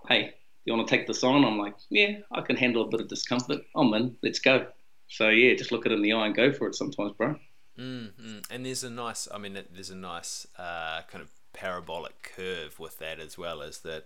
[0.08, 0.34] hey,
[0.65, 1.45] you want to take this on?
[1.45, 3.62] I'm like, yeah, I can handle a bit of discomfort.
[3.75, 4.17] I'm in.
[4.21, 4.67] Let's go.
[5.08, 6.75] So yeah, just look it in the eye and go for it.
[6.75, 7.36] Sometimes, bro.
[7.79, 8.39] Mm-hmm.
[8.51, 12.99] And there's a nice, I mean, there's a nice uh, kind of parabolic curve with
[12.99, 14.05] that as well, as that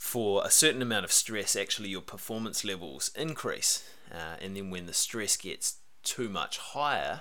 [0.00, 3.86] for a certain amount of stress, actually your performance levels increase.
[4.10, 7.20] Uh, and then when the stress gets too much higher,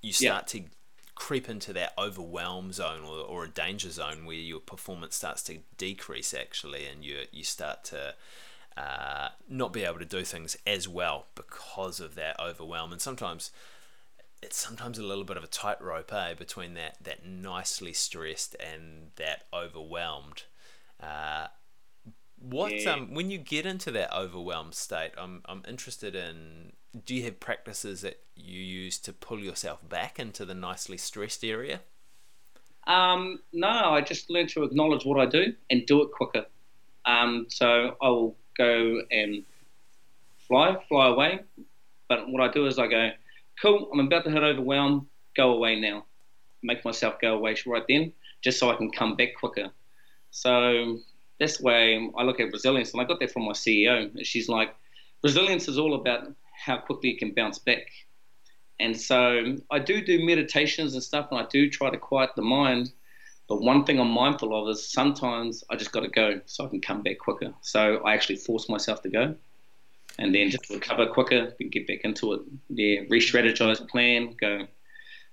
[0.00, 0.60] you start yeah.
[0.60, 0.68] to
[1.16, 5.58] creep into that overwhelm zone or, or a danger zone where your performance starts to
[5.76, 8.14] decrease actually, and you you start to
[8.76, 12.92] uh, not be able to do things as well because of that overwhelm.
[12.92, 13.50] And sometimes
[14.40, 19.10] it's sometimes a little bit of a tightrope, eh, between that that nicely stressed and
[19.16, 20.44] that overwhelmed.
[21.02, 21.48] Uh,
[22.38, 22.92] what yeah.
[22.92, 26.72] um when you get into that overwhelmed state, I'm I'm interested in
[27.04, 31.44] do you have practices that you use to pull yourself back into the nicely stressed
[31.44, 31.80] area?
[32.86, 36.44] Um, no, I just learn to acknowledge what I do and do it quicker.
[37.04, 39.42] Um, so I will go and
[40.46, 41.40] fly, fly away.
[42.08, 43.10] But what I do is I go,
[43.60, 46.04] cool, I'm about to hit overwhelm, go away now.
[46.62, 49.70] Make myself go away right then, just so I can come back quicker.
[50.30, 50.98] So
[51.40, 54.10] that's way I look at resilience, and I got that from my CEO.
[54.24, 54.74] She's like,
[55.22, 56.32] resilience is all about
[56.64, 57.86] how quickly you can bounce back.
[58.80, 62.42] And so I do do meditations and stuff, and I do try to quiet the
[62.42, 62.92] mind.
[63.48, 66.68] But one thing I'm mindful of is sometimes I just got to go so I
[66.68, 67.52] can come back quicker.
[67.60, 69.34] So I actually force myself to go,
[70.18, 72.40] and then just recover quicker, and get back into it.
[72.68, 74.66] Yeah, re-strategize, plan, go.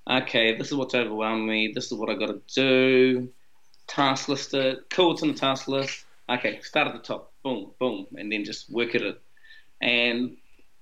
[0.09, 1.71] Okay, this is what's overwhelming me.
[1.73, 3.29] This is what I got to do
[3.87, 6.05] task list it, cool, it's on the task list.
[6.29, 9.21] Okay, start at the top, boom, boom, and then just work at it.
[9.81, 10.37] And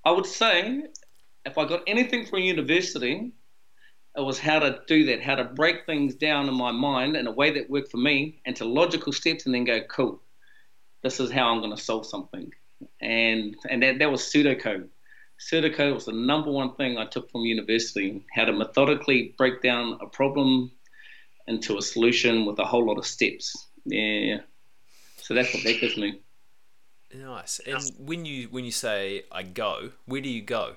[0.05, 0.83] I would say
[1.45, 3.31] if I got anything from university,
[4.15, 7.27] it was how to do that, how to break things down in my mind in
[7.27, 10.21] a way that worked for me into logical steps and then go, cool,
[11.03, 12.51] this is how I'm going to solve something.
[13.01, 14.87] And and that, that was pseudocode.
[15.39, 19.97] Pseudocode was the number one thing I took from university, how to methodically break down
[20.01, 20.71] a problem
[21.49, 23.67] into a solution with a whole lot of steps.
[23.85, 24.37] Yeah.
[25.17, 26.21] So that's what that gives me.
[27.13, 27.59] Nice.
[27.65, 30.75] And when you when you say I go, where do you go?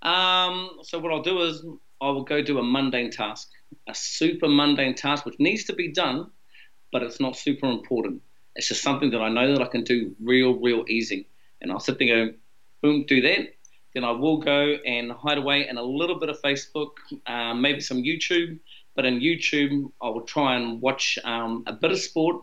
[0.00, 1.64] Um, so what I'll do is
[2.00, 3.48] I will go do a mundane task,
[3.88, 6.30] a super mundane task which needs to be done,
[6.90, 8.22] but it's not super important.
[8.56, 11.28] It's just something that I know that I can do real, real easy.
[11.60, 12.38] And I'll sit there and go,
[12.82, 13.54] boom, do that.
[13.94, 16.92] Then I will go and hide away in a little bit of Facebook,
[17.26, 18.58] uh, maybe some YouTube,
[18.94, 22.42] but in YouTube, I will try and watch um, a bit of sport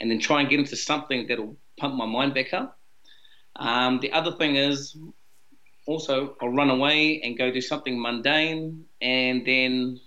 [0.00, 2.78] and then try and get into something that'll pump my mind back up.
[3.56, 4.96] Um, the other thing is
[5.86, 10.00] also I'll run away and go do something mundane, and then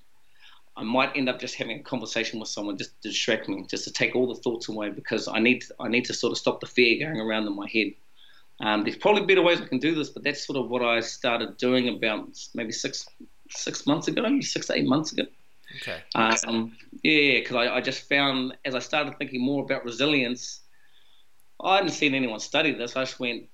[0.75, 3.83] I might end up just having a conversation with someone just to distract me, just
[3.83, 6.37] to take all the thoughts away because I need to, I need to sort of
[6.37, 7.93] stop the fear going around in my head.
[8.59, 10.99] Um, there's probably better ways I can do this, but that's sort of what I
[11.01, 13.05] started doing about maybe six
[13.49, 15.23] six months ago, six to eight months ago.
[15.75, 16.01] Okay.
[16.15, 20.61] Um, yeah, because I, I, just found as I started thinking more about resilience,
[21.61, 22.95] I hadn't seen anyone study this.
[22.95, 23.45] I just went,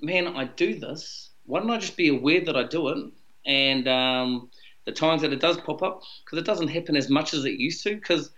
[0.00, 1.30] man, I do this.
[1.46, 3.12] Why don't I just be aware that I do it?
[3.46, 4.50] And um,
[4.86, 7.60] the times that it does pop up, because it doesn't happen as much as it
[7.60, 7.94] used to.
[7.94, 8.30] Because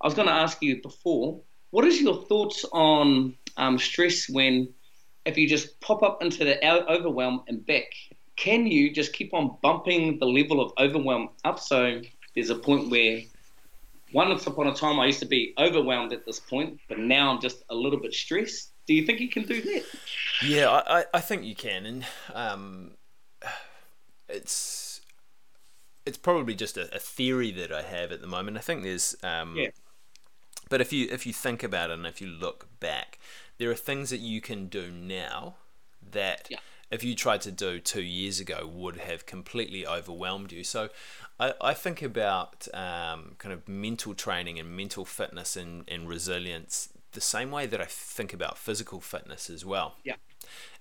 [0.00, 4.68] I was going to ask you before, what is your thoughts on um, stress when
[5.26, 7.92] if you just pop up into the overwhelm and back,
[8.36, 11.58] can you just keep on bumping the level of overwhelm up?
[11.60, 12.00] So
[12.34, 13.22] there's a point where
[14.12, 17.40] once upon a time I used to be overwhelmed at this point, but now I'm
[17.40, 18.70] just a little bit stressed.
[18.86, 19.84] Do you think you can do that?
[20.42, 22.90] Yeah, I, I think you can, and um,
[24.28, 25.00] it's
[26.06, 28.56] it's probably just a, a, theory that I have at the moment.
[28.56, 29.68] I think there's um, yeah.
[30.68, 33.18] But if you if you think about it and if you look back,
[33.58, 35.56] there are things that you can do now
[36.12, 36.58] that yeah.
[36.90, 40.64] If you tried to do two years ago would have completely overwhelmed you.
[40.64, 40.88] So
[41.38, 46.88] I, I think about um, kind of mental training and mental fitness and, and resilience
[47.12, 49.96] the same way that I think about physical fitness as well.
[50.04, 50.16] Yeah.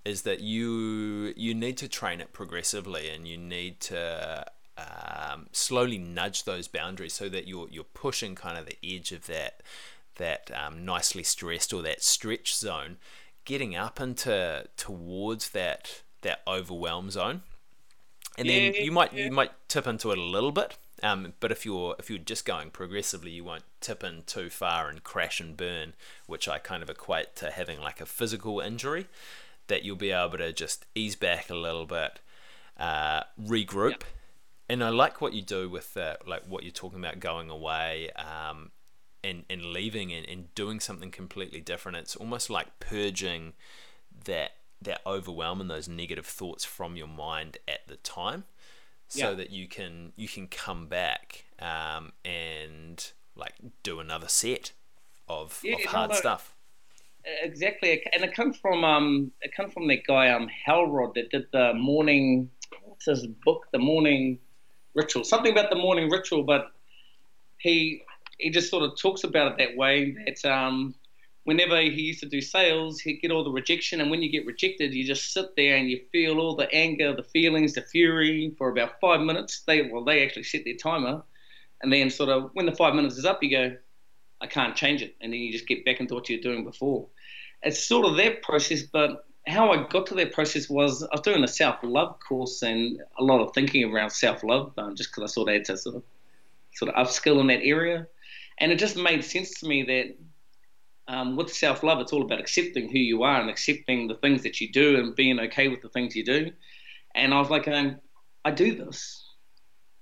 [0.06, 4.46] Is that you you need to train it progressively and you need to
[4.78, 9.28] um, slowly nudge those boundaries so that you're you're pushing kind of the edge of
[9.28, 9.62] that
[10.16, 12.98] that um, nicely stressed or that stretch zone,
[13.50, 17.42] getting up into towards that that overwhelm zone,
[18.38, 19.26] and then you might yeah.
[19.26, 20.78] you might tip into it a little bit.
[21.02, 24.88] Um, but if you're if you're just going progressively, you won't tip in too far
[24.88, 25.94] and crash and burn,
[26.28, 29.08] which I kind of equate to having like a physical injury.
[29.66, 32.20] That you'll be able to just ease back a little bit,
[32.78, 34.02] uh, regroup,
[34.68, 38.12] and I like what you do with that, like what you're talking about going away
[38.12, 38.72] um,
[39.24, 41.98] and and leaving and, and doing something completely different.
[41.98, 43.54] It's almost like purging
[44.26, 44.52] that
[44.82, 48.46] that overwhelm and those negative thoughts from your mind at the time
[49.10, 49.36] so yeah.
[49.36, 53.54] that you can you can come back um, and like
[53.84, 54.72] do another set
[55.28, 56.56] of, yeah, of hard no, stuff.
[57.44, 61.48] Exactly, and it comes from um, it comes from that guy um Hal that did
[61.52, 62.50] the morning.
[62.84, 63.68] What's his book?
[63.72, 64.40] The morning
[64.94, 65.24] ritual.
[65.24, 66.72] Something about the morning ritual, but
[67.58, 68.04] he
[68.40, 70.16] he just sort of talks about it that way.
[70.26, 70.96] That um,
[71.44, 74.46] whenever he used to do sales, he'd get all the rejection, and when you get
[74.46, 78.54] rejected, you just sit there and you feel all the anger, the feelings, the fury
[78.58, 79.62] for about five minutes.
[79.68, 81.22] They well, they actually set their timer,
[81.82, 83.76] and then sort of when the five minutes is up, you go,
[84.42, 87.08] I can't change it, and then you just get back into what you're doing before.
[87.62, 91.22] It's sort of that process, but how I got to that process was I was
[91.22, 95.10] doing a self love course and a lot of thinking around self love, um, just
[95.10, 96.04] because I sort of had to sort of
[96.74, 98.08] sort of upskill in that area,
[98.60, 100.18] and it just made sense to me that
[101.08, 104.44] um, with self love, it's all about accepting who you are and accepting the things
[104.44, 106.52] that you do and being okay with the things you do.
[107.16, 108.00] And I was like, um,
[108.46, 109.26] I do this.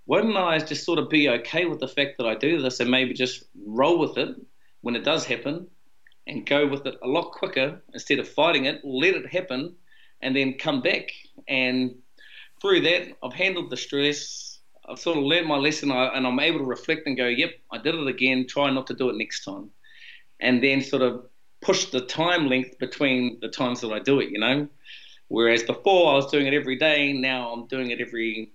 [0.09, 2.89] Don't I just sort of be okay with the fact that I do this and
[2.89, 4.35] maybe just roll with it
[4.81, 5.67] when it does happen
[6.27, 9.75] and go with it a lot quicker instead of fighting it, let it happen,
[10.21, 11.11] and then come back.
[11.47, 11.95] And
[12.61, 14.46] through that, I've handled the stress.
[14.87, 17.77] I've sort of learned my lesson, and I'm able to reflect and go, "Yep, I
[17.77, 18.47] did it again.
[18.47, 19.69] Try not to do it next time."
[20.39, 21.25] And then sort of
[21.61, 24.29] push the time length between the times that I do it.
[24.29, 24.67] You know,
[25.27, 28.51] whereas before I was doing it every day, now I'm doing it every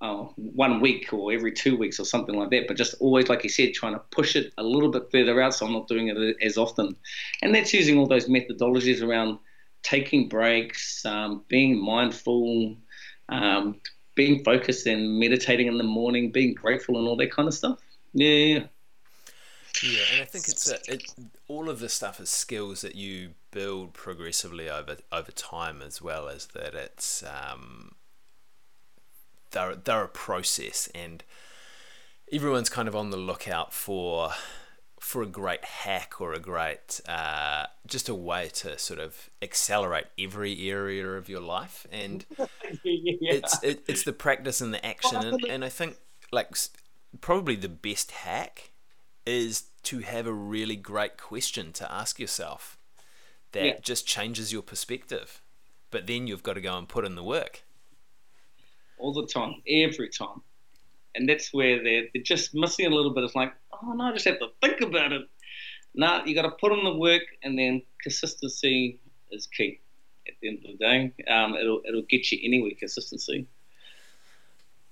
[0.00, 2.68] uh, one week or every two weeks or something like that.
[2.68, 5.54] But just always, like you said, trying to push it a little bit further out
[5.54, 6.96] so I'm not doing it as often.
[7.42, 9.38] And that's using all those methodologies around
[9.82, 12.76] taking breaks, um, being mindful,
[13.28, 13.80] um,
[14.18, 17.78] being focused and meditating in the morning, being grateful and all that kind of stuff.
[18.12, 18.64] Yeah.
[19.80, 21.04] Yeah, and I think it's a, it,
[21.46, 26.28] all of this stuff is skills that you build progressively over over time, as well
[26.28, 27.92] as that it's um,
[29.52, 31.22] they're they're a process, and
[32.32, 34.30] everyone's kind of on the lookout for
[35.00, 40.06] for a great hack or a great uh, just a way to sort of accelerate
[40.18, 42.46] every area of your life and yeah.
[42.84, 45.96] it's it, it's the practice and the action and, and i think
[46.32, 46.54] like
[47.20, 48.70] probably the best hack
[49.24, 52.76] is to have a really great question to ask yourself
[53.52, 53.78] that yeah.
[53.82, 55.40] just changes your perspective
[55.90, 57.62] but then you've got to go and put in the work
[58.98, 60.42] all the time, every time.
[61.14, 63.24] And that's where they're, they're just missing a little bit.
[63.24, 63.52] It's like,
[63.82, 65.22] oh no, I just have to think about it.
[65.94, 68.98] No, you got to put in the work, and then consistency
[69.30, 69.80] is key.
[70.26, 72.72] At the end of the day, um, it'll it'll get you anywhere.
[72.78, 73.46] Consistency.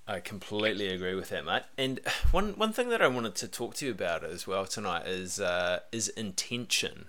[0.08, 1.64] I completely agree with that, mate.
[1.76, 5.06] And one one thing that I wanted to talk to you about as well tonight
[5.06, 7.06] is uh, is intention.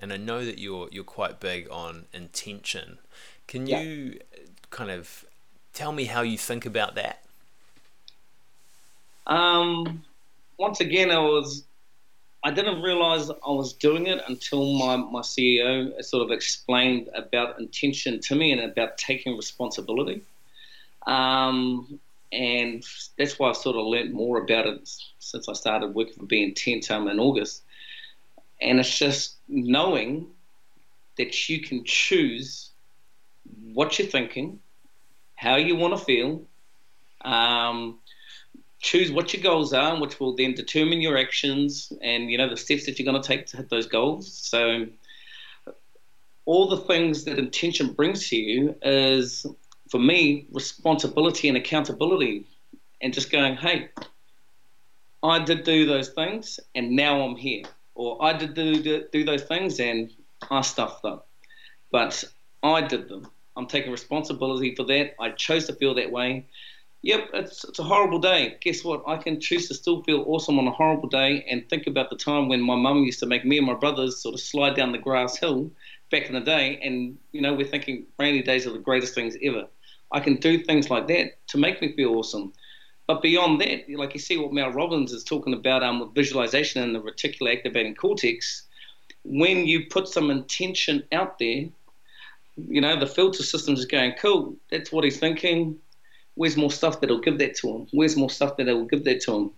[0.00, 2.98] And I know that you're you're quite big on intention.
[3.46, 3.80] Can yeah.
[3.80, 4.20] you
[4.70, 5.24] kind of
[5.72, 7.24] tell me how you think about that.
[9.26, 10.04] Um,
[10.60, 11.64] once again, I was
[12.44, 17.58] I didn't realize I was doing it until my, my CEO sort of explained about
[17.58, 20.22] intention to me and about taking responsibility.
[21.06, 21.98] Um,
[22.32, 22.82] and
[23.18, 24.88] that's why I've sort of learnt more about it
[25.18, 27.62] since I started working for Be Intent um, in August.
[28.62, 30.28] And it's just knowing
[31.18, 32.70] that you can choose
[33.74, 34.60] what you're thinking,
[35.36, 36.42] how you want to feel,
[37.22, 37.98] um,
[38.80, 42.56] choose what your goals are, which will then determine your actions and you know the
[42.56, 44.32] steps that you're going to take to hit those goals.
[44.32, 44.86] So
[46.46, 49.46] all the things that intention brings to you is
[49.90, 52.46] for me responsibility and accountability
[53.02, 53.88] and just going hey
[55.22, 57.64] i did do those things and now i'm here
[57.94, 60.10] or i did do, do, do those things and
[60.50, 61.20] i stuffed them
[61.92, 62.24] but
[62.62, 63.30] i did them.
[63.56, 65.14] I'm taking responsibility for that.
[65.20, 66.46] I chose to feel that way
[67.02, 70.58] yep it's, it's a horrible day guess what i can choose to still feel awesome
[70.58, 73.44] on a horrible day and think about the time when my mum used to make
[73.44, 75.70] me and my brothers sort of slide down the grass hill
[76.10, 79.36] back in the day, and you know we're thinking rainy days are the greatest things
[79.42, 79.66] ever.
[80.12, 82.52] I can do things like that to make me feel awesome.
[83.06, 86.82] But beyond that, like you see what Mel Robbins is talking about um, with visualization
[86.82, 88.64] and the reticular activating cortex,
[89.24, 91.64] when you put some intention out there,
[92.56, 95.76] you know, the filter system is going, cool, that's what he's thinking.
[96.34, 97.86] Where's more stuff that'll give that to him?
[97.92, 99.50] Where's more stuff that'll give that to him?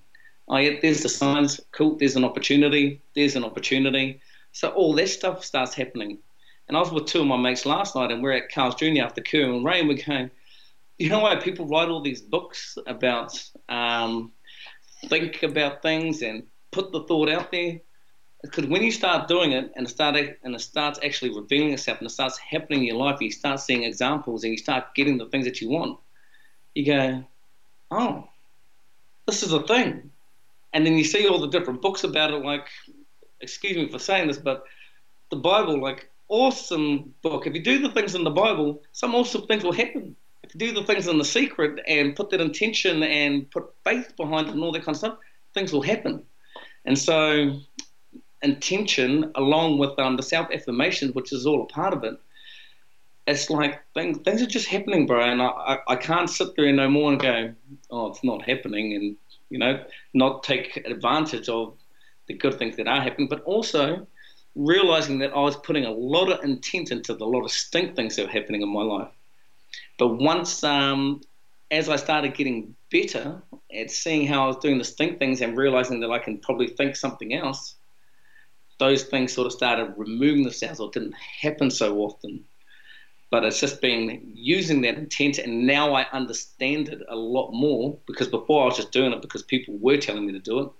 [0.49, 1.61] Oh, yeah, there's the signs.
[1.73, 3.03] Cool, there's an opportunity.
[3.15, 4.21] There's an opportunity.
[4.53, 6.19] So all that stuff starts happening.
[6.69, 9.03] And I was with two of my mates last night, and we're at Carl's Jr.
[9.03, 10.31] after Kerr and Ray, and we're going,
[10.99, 13.33] you know why people write all these books about
[13.69, 14.33] um,
[15.09, 17.81] think about things and put the thought out there?
[18.43, 21.99] Because when you start doing it and it start and it starts actually revealing itself
[21.99, 25.17] and it starts happening in your life, you start seeing examples and you start getting
[25.17, 25.99] the things that you want.
[26.75, 27.25] You go,
[27.91, 28.29] oh,
[29.27, 30.11] this is a thing,
[30.73, 32.45] and then you see all the different books about it.
[32.45, 32.69] Like,
[33.41, 34.65] excuse me for saying this, but
[35.31, 37.47] the Bible, like awesome book.
[37.47, 40.17] If you do the things in the Bible, some awesome things will happen.
[40.43, 44.15] If you do the things in the secret and put that intention and put faith
[44.17, 45.19] behind it and all that kind of stuff,
[45.55, 46.25] things will happen.
[46.85, 47.61] And so,
[48.43, 52.15] intention, along with um, the self affirmation, which is all a part of it,
[53.27, 55.23] it's like things things are just happening, bro.
[55.23, 57.55] And I, I, I can't sit there no more and go,
[57.91, 59.17] oh, it's not happening, and
[59.51, 61.75] you know, not take advantage of
[62.27, 64.07] the good things that are happening, but also
[64.55, 68.17] realizing that I was putting a lot of intent into the, lot of stink things
[68.17, 69.13] that were happening in my life.
[69.99, 71.23] But once, um,
[71.71, 73.43] as I started getting better
[73.75, 76.69] at seeing how I was doing the stink things and realizing that I can probably
[76.69, 77.77] think something else,
[78.79, 82.45] those things sort of started removing themselves or didn't happen so often.
[83.33, 87.97] But it's just been using that intent, and now I understand it a lot more
[88.07, 90.71] because before I was just doing it because people were telling me to do it.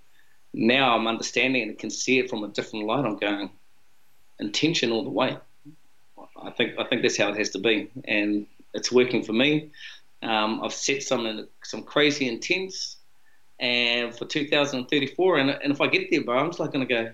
[0.53, 3.05] Now I'm understanding and can see it from a different light.
[3.05, 3.49] I'm going,
[4.39, 5.35] intention all the way.
[6.43, 8.45] I think I think that's how it has to be, and
[8.75, 9.71] it's working for me.
[10.21, 12.97] Um, I've set some some crazy intents,
[13.59, 17.11] and for 2034, and and if I get there, bro, I'm just like gonna go,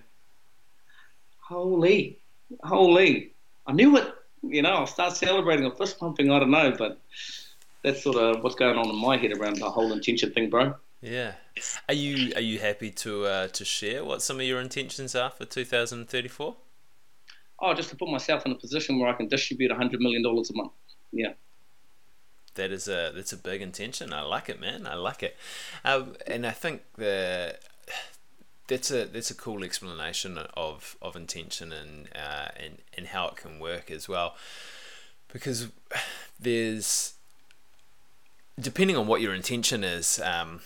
[1.38, 2.18] holy,
[2.62, 3.32] holy,
[3.66, 4.12] I knew it.
[4.42, 6.30] You know, I'll start celebrating or fist pumping.
[6.30, 7.00] I don't know, but
[7.82, 10.74] that's sort of what's going on in my head around the whole intention thing, bro.
[11.02, 11.32] Yeah.
[11.88, 15.30] Are you are you happy to uh, to share what some of your intentions are
[15.30, 16.56] for 2034?
[17.60, 20.50] oh, just to put myself in a position where I can distribute hundred million dollars
[20.50, 20.72] a month.
[21.12, 21.32] Yeah.
[22.54, 24.12] That is a that's a big intention.
[24.12, 24.86] I like it, man.
[24.86, 25.36] I like it,
[25.84, 27.56] um, and I think the
[28.70, 33.36] that's a that's a cool explanation of of intention and uh, and and how it
[33.36, 34.36] can work as well,
[35.32, 35.68] because
[36.38, 37.14] there's
[38.58, 40.20] depending on what your intention is.
[40.20, 40.60] Um,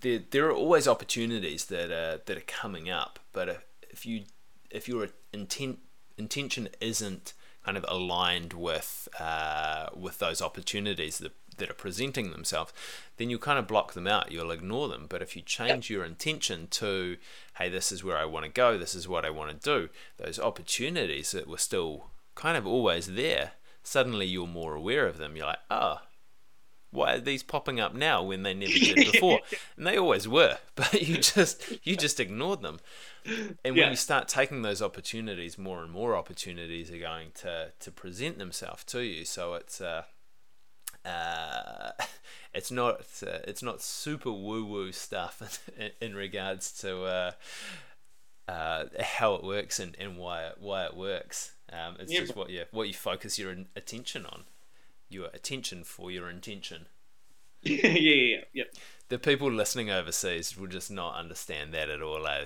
[0.00, 4.24] there, there are always opportunities that are that are coming up, but if you
[4.70, 5.78] if your intent
[6.16, 12.72] intention isn't kind of aligned with uh, with those opportunities that that are presenting themselves,
[13.16, 14.32] then you'll kind of block them out.
[14.32, 15.06] You'll ignore them.
[15.08, 15.96] But if you change yep.
[15.96, 17.16] your intention to,
[17.58, 19.88] hey, this is where I want to go, this is what I want to do,
[20.16, 23.52] those opportunities that were still kind of always there,
[23.82, 25.36] suddenly you're more aware of them.
[25.36, 26.00] You're like, oh,
[26.90, 29.40] why are these popping up now when they never did before?
[29.76, 32.78] and they always were, but you just you just ignored them.
[33.64, 33.84] And yeah.
[33.84, 38.38] when you start taking those opportunities, more and more opportunities are going to to present
[38.38, 39.24] themselves to you.
[39.24, 40.04] So it's uh,
[41.04, 41.92] uh,
[42.54, 47.32] it's not uh, it's not super woo woo stuff in, in, regards to uh,
[48.48, 51.52] uh, how it works and, and why it, why it works.
[51.72, 52.20] Um, it's yeah.
[52.20, 54.44] just what you what you focus your attention on
[55.08, 56.86] your attention for your intention.
[57.62, 58.64] yeah, yeah, yeah, yeah.
[59.08, 62.26] The people listening overseas will just not understand that at all.
[62.26, 62.44] Eh?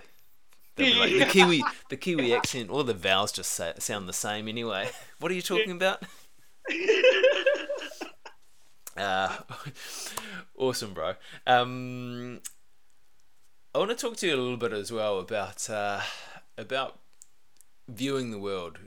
[0.78, 4.88] Like, the Kiwi, the Kiwi accent, all the vowels just say, sound the same anyway.
[5.18, 6.02] What are you talking about?
[8.96, 9.36] Uh,
[10.56, 11.14] awesome, bro.
[11.46, 12.40] Um,
[13.74, 16.00] I want to talk to you a little bit as well about uh,
[16.58, 16.98] about
[17.88, 18.78] viewing the world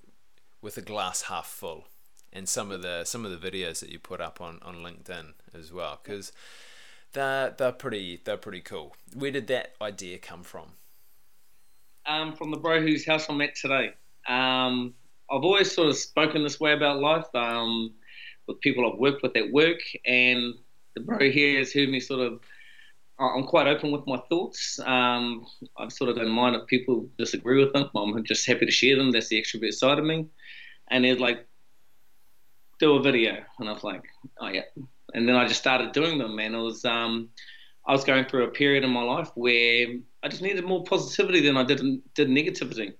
[0.61, 1.87] with a glass half full,
[2.31, 5.33] and some of the some of the videos that you put up on, on LinkedIn
[5.57, 6.31] as well, because
[7.13, 8.95] they're they're pretty they're pretty cool.
[9.13, 10.73] Where did that idea come from?
[12.05, 13.93] Um, from the bro whose house I'm at today.
[14.27, 14.93] Um,
[15.31, 17.93] I've always sort of spoken this way about life um,
[18.47, 20.53] with people I've worked with at work, and
[20.95, 22.39] the bro here has heard me sort of.
[23.17, 24.77] I'm quite open with my thoughts.
[24.79, 25.45] Um,
[25.77, 27.89] I sort of don't mind if people disagree with them.
[27.95, 29.11] I'm just happy to share them.
[29.11, 30.27] That's the extrovert side of me.
[30.89, 31.47] And they're like,
[32.79, 34.03] do a video, and I was like,
[34.39, 34.63] oh yeah.
[35.13, 37.29] And then I just started doing them, and it was um,
[37.87, 39.87] I was going through a period in my life where
[40.23, 41.81] I just needed more positivity than I did
[42.13, 42.93] did negativity,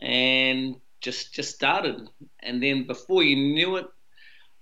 [0.00, 2.08] and just just started.
[2.40, 3.86] And then before you knew it,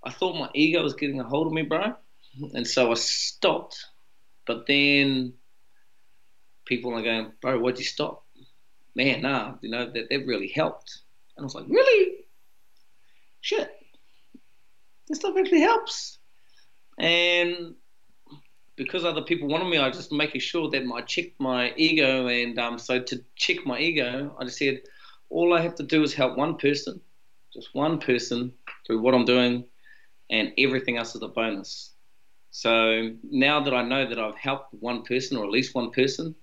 [0.02, 1.94] I thought my ego was getting a hold of me, bro,
[2.54, 3.84] and so I stopped.
[4.46, 5.34] But then
[6.64, 8.24] people are going, bro, why'd you stop?
[8.94, 11.00] Man, nah, you know that that really helped.
[11.36, 12.24] And I was like, really?
[13.40, 13.70] Shit,
[15.08, 16.18] this stuff actually helps.
[16.98, 17.74] And
[18.76, 22.28] because other people wanted me, I just making sure that I checked my ego.
[22.28, 24.80] And um, so to check my ego, I just said,
[25.28, 27.00] all I have to do is help one person,
[27.52, 28.52] just one person
[28.86, 29.64] through what I'm doing,
[30.30, 31.92] and everything else is a bonus.
[32.50, 36.34] So now that I know that I've helped one person or at least one person,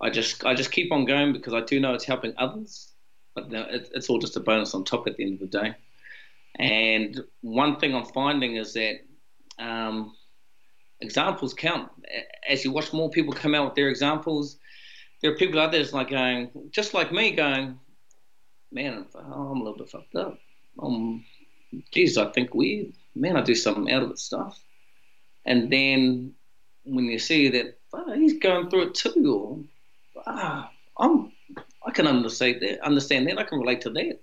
[0.00, 2.92] I just I just keep on going because I do know it's helping others.
[3.34, 5.58] But no, it, it's all just a bonus on top at the end of the
[5.58, 5.74] day.
[6.58, 9.00] And one thing I'm finding is that
[9.58, 10.14] um,
[11.00, 11.90] examples count.
[12.48, 14.58] As you watch more people come out with their examples,
[15.20, 17.78] there are people out there that's like going, just like me, going,
[18.72, 20.38] man, I'm a little bit fucked up.
[20.82, 21.24] Um,
[21.92, 22.92] geez, I think weird.
[23.16, 24.60] Man, I do something out of it stuff.
[25.44, 26.34] And then
[26.84, 29.68] when you see that oh, he's going through it too,
[30.16, 31.32] or ah, I'm,
[31.86, 32.84] I can understand that.
[32.84, 33.38] Understand that.
[33.38, 34.20] I can relate to that.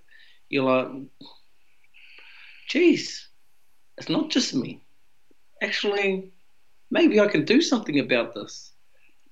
[0.49, 0.87] You're like,
[2.69, 3.27] geez,
[3.97, 4.81] it's not just me.
[5.61, 6.31] Actually,
[6.91, 8.71] maybe I can do something about this.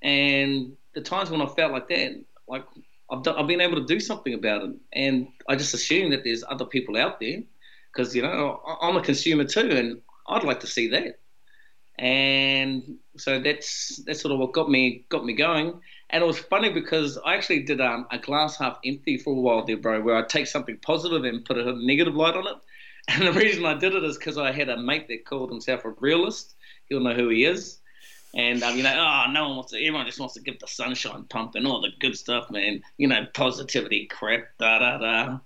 [0.02, 2.66] And the times when I felt like that, like
[3.12, 4.72] I've, done, I've been able to do something about it.
[4.94, 7.44] And I just assume that there's other people out there
[7.94, 11.20] because, you know, I'm a consumer too, and I'd like to see that.
[12.00, 15.80] And so that's that's sort of what got me got me going.
[16.10, 19.40] And it was funny because I actually did um, a glass half empty for a
[19.40, 22.56] while there, bro, where I take something positive and put a negative light on it.
[23.08, 25.86] And the reason I did it is because I had a mate that called himself
[25.86, 26.54] a realist.
[26.88, 27.80] He'll know who he is.
[28.36, 29.78] And um, you know, oh, no one wants to.
[29.78, 32.84] Everyone just wants to give the sunshine pump and all the good stuff, man.
[32.98, 35.40] You know, positivity, crap, da da da.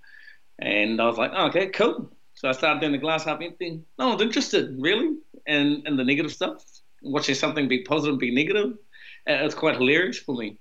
[0.59, 2.11] And I was like, oh, okay, cool.
[2.35, 3.81] So I started doing the glass half empty.
[3.97, 5.17] No one's interested, really,
[5.47, 6.63] in in the negative stuff.
[7.01, 8.77] Watching something be positive, be negative.
[9.25, 10.57] It's quite hilarious for me.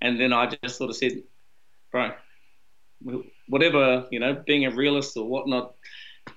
[0.00, 1.22] And then I just sort of said,
[1.90, 2.12] bro,
[3.48, 5.74] whatever, you know, being a realist or whatnot,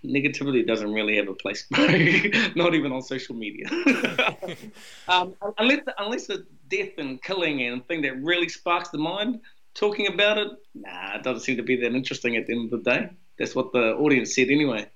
[0.03, 1.65] negativity doesn't really have a place,
[2.55, 3.67] not even on social media.
[5.07, 9.39] um, unless, unless the death and killing and thing that really sparks the mind,
[9.73, 12.83] talking about it, nah, it doesn't seem to be that interesting at the end of
[12.83, 13.09] the day.
[13.37, 14.87] That's what the audience said anyway.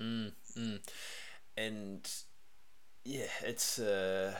[0.00, 0.78] Mm, mm.
[1.56, 2.10] And
[3.04, 4.34] yeah, it's uh,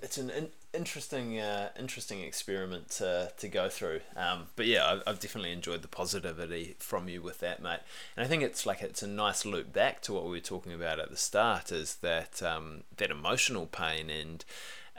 [0.00, 4.00] it's an in- interesting uh, interesting experiment to, to go through.
[4.14, 7.80] Um, but yeah, I've, I've, definitely enjoyed the positivity from you with that, mate.
[8.16, 10.72] And I think it's like it's a nice loop back to what we were talking
[10.72, 14.44] about at the start, is that um, that emotional pain and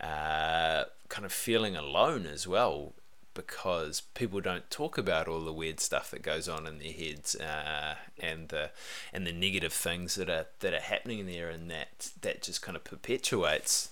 [0.02, 2.94] uh, kind of feeling alone as well.
[3.38, 7.36] Because people don't talk about all the weird stuff that goes on in their heads
[7.36, 8.72] uh, and the
[9.14, 12.76] and the negative things that are that are happening there, and that that just kind
[12.76, 13.92] of perpetuates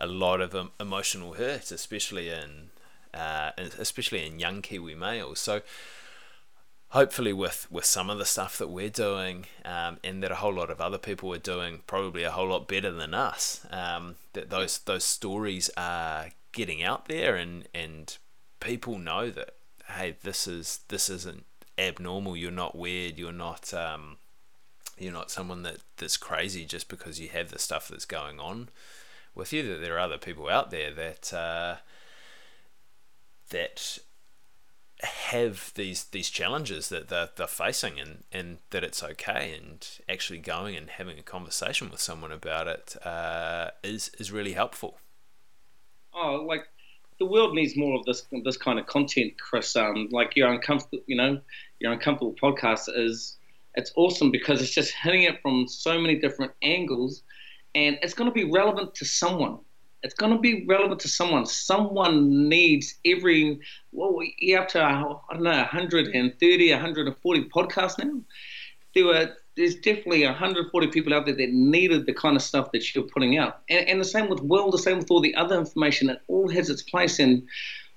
[0.00, 2.70] a lot of um, emotional hurt, especially in
[3.12, 5.40] uh, especially in young Kiwi males.
[5.40, 5.60] So
[6.90, 10.54] hopefully with with some of the stuff that we're doing um, and that a whole
[10.54, 14.50] lot of other people are doing probably a whole lot better than us um, that
[14.50, 18.18] those those stories are getting out there and and
[18.60, 19.54] people know that
[19.88, 21.44] hey this is this isn't
[21.78, 22.36] abnormal.
[22.36, 23.18] You're not weird.
[23.18, 24.16] You're not um,
[24.98, 28.68] you're not someone that that's crazy just because you have the stuff that's going on
[29.34, 31.76] with you that there are other people out there that uh,
[33.50, 33.98] that
[35.02, 39.54] have these these challenges that they're, they're facing and, and that it's okay.
[39.56, 44.52] And actually going and having a conversation with someone about it uh, is is really
[44.52, 44.98] helpful.
[46.14, 46.66] Oh, like
[47.18, 49.74] the world needs more of this this kind of content, Chris.
[49.76, 51.40] Um, like your uncomfortable, you know,
[51.80, 53.36] your uncomfortable podcast is
[53.74, 57.22] it's awesome because it's just hitting it from so many different angles
[57.76, 59.58] and it's going to be relevant to someone.
[60.02, 61.44] it's going to be relevant to someone.
[61.46, 63.58] Someone needs every,
[63.92, 64.20] well,
[64.56, 65.02] up to, I
[65.32, 68.20] don't know, 130, 140 podcasts now.
[68.94, 72.94] There were, there's definitely 140 people out there that needed the kind of stuff that
[72.94, 73.60] you're putting out.
[73.70, 76.10] And, and the same with Will, the same with all the other information.
[76.10, 77.18] It all has its place.
[77.18, 77.46] And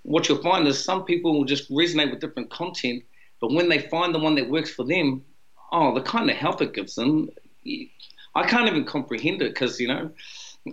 [0.03, 3.03] what you'll find is some people will just resonate with different content,
[3.41, 5.23] but when they find the one that works for them,
[5.71, 7.29] oh, the kind of help it gives them,
[8.35, 10.11] I can't even comprehend it because, you know,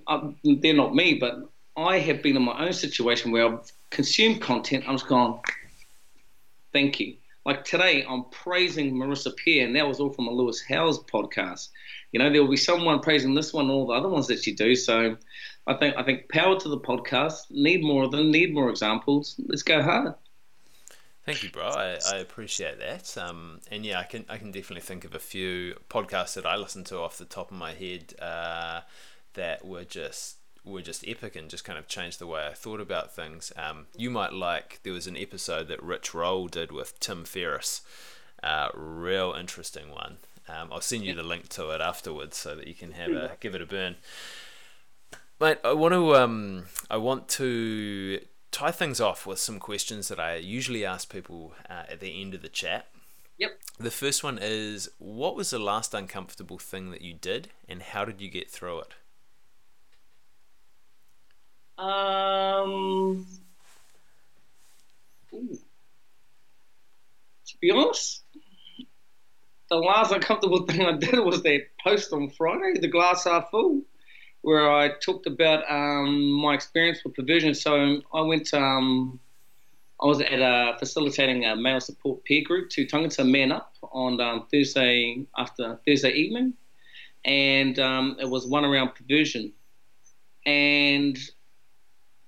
[0.07, 4.41] uh, they're not me, but I have been in my own situation where I've consumed
[4.41, 4.85] content.
[4.87, 5.41] I'm just going,
[6.73, 7.17] thank you.
[7.47, 11.69] Like today, I'm praising Marissa Peer, and that was all from a Lewis Howes podcast.
[12.11, 14.45] You know, there will be someone praising this one, and all the other ones that
[14.49, 14.75] you do.
[14.75, 15.17] So,
[15.65, 17.49] I think I think power to the podcast.
[17.51, 18.33] Need more of them.
[18.33, 19.37] Need more examples.
[19.47, 20.15] Let's go hard.
[21.25, 21.69] Thank you, bro.
[21.69, 23.17] I, I appreciate that.
[23.17, 26.57] Um, and yeah, I can I can definitely think of a few podcasts that I
[26.57, 28.13] listen to off the top of my head.
[28.21, 28.81] Uh,
[29.35, 32.81] that were just were just epic and just kind of changed the way I thought
[32.81, 33.53] about things.
[33.57, 37.83] Um, you might like there was an episode that Rich Roll did with Tim Ferriss,
[38.43, 40.19] uh, real interesting one.
[40.49, 43.37] Um, I'll send you the link to it afterwards so that you can have a
[43.41, 43.97] give it a burn.
[45.41, 48.21] Mate, I want to um, I want to
[48.53, 52.35] tie things off with some questions that I usually ask people uh, at the end
[52.35, 52.87] of the chat.
[53.39, 53.59] Yep.
[53.79, 58.07] The first one is, what was the last uncomfortable thing that you did, and how
[58.07, 58.95] did you get through it?
[61.79, 63.27] Um,
[65.31, 65.59] to
[67.61, 68.23] be honest,
[69.69, 73.83] the last uncomfortable thing I did was that post on Friday, the glass half full,
[74.43, 77.55] where I talked about um, my experience with provision.
[77.55, 78.53] So I went.
[78.55, 79.21] Um,
[80.01, 84.21] I was at a facilitating a male support peer group to Tangata Man Up on
[84.21, 86.53] um, Thursday after Thursday evening,
[87.25, 89.53] and um, it was one around provision.
[90.45, 91.19] And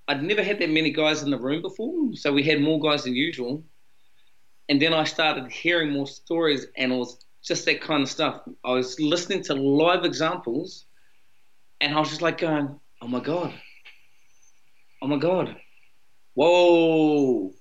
[0.09, 3.03] I'd never had that many guys in the room before, so we had more guys
[3.03, 3.63] than usual.
[4.67, 8.41] And then I started hearing more stories, and it was just that kind of stuff.
[8.65, 10.85] I was listening to live examples,
[11.79, 13.53] and I was just like going, "Oh my god,
[15.03, 15.55] oh my god,
[16.33, 17.53] whoa,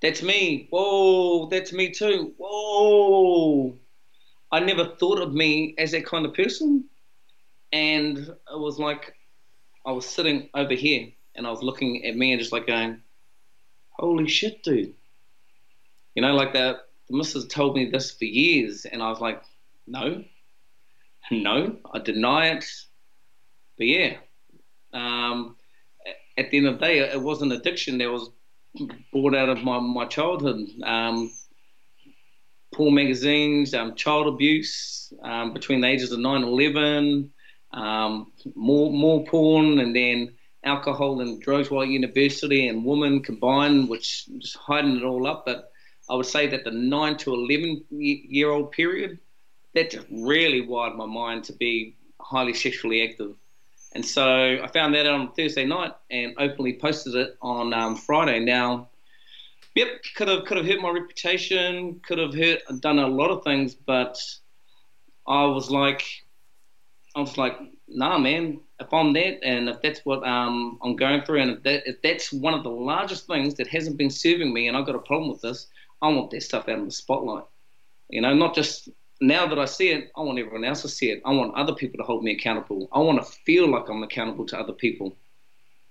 [0.00, 3.76] that's me, whoa, that's me too, whoa."
[4.52, 6.88] I never thought of me as that kind of person,
[7.72, 9.12] and it was like
[9.84, 13.00] I was sitting over here and I was looking at me and just like going,
[13.90, 14.94] "Holy shit, dude!"
[16.14, 16.76] You know, like that.
[17.08, 19.42] The missus told me this for years, and I was like,
[19.86, 20.24] "No,
[21.30, 22.64] no, I deny it."
[23.76, 24.16] But yeah,
[24.92, 25.56] um,
[26.36, 28.30] at the end of the day, it was an addiction that was
[29.12, 30.68] brought out of my my childhood.
[30.82, 31.30] Um,
[32.72, 37.32] porn magazines, um, child abuse um, between the ages of 9 and 11,
[37.72, 43.88] um, more more porn, and then alcohol and drugs while at university and women combined,
[43.88, 45.44] which just hiding it all up.
[45.46, 45.72] But
[46.08, 49.18] I would say that the nine to eleven year old period,
[49.74, 53.34] that just really wired my mind to be highly sexually active.
[53.94, 57.96] And so I found that out on Thursday night and openly posted it on um,
[57.96, 58.38] Friday.
[58.38, 58.88] Now,
[59.74, 63.42] yep, could have could have hurt my reputation, could have hurt, done a lot of
[63.42, 64.20] things, but
[65.26, 66.04] I was like,
[67.16, 67.58] I was like,
[67.88, 68.60] nah, man,
[68.92, 72.32] I'm that and if that's what um, I'm going through and if, that, if that's
[72.32, 75.30] one of the largest things that hasn't been serving me and I've got a problem
[75.30, 75.66] with this,
[76.02, 77.44] I want that stuff out of the spotlight.
[78.08, 78.88] You know, not just
[79.20, 81.22] now that I see it, I want everyone else to see it.
[81.24, 82.88] I want other people to hold me accountable.
[82.92, 85.16] I want to feel like I'm accountable to other people.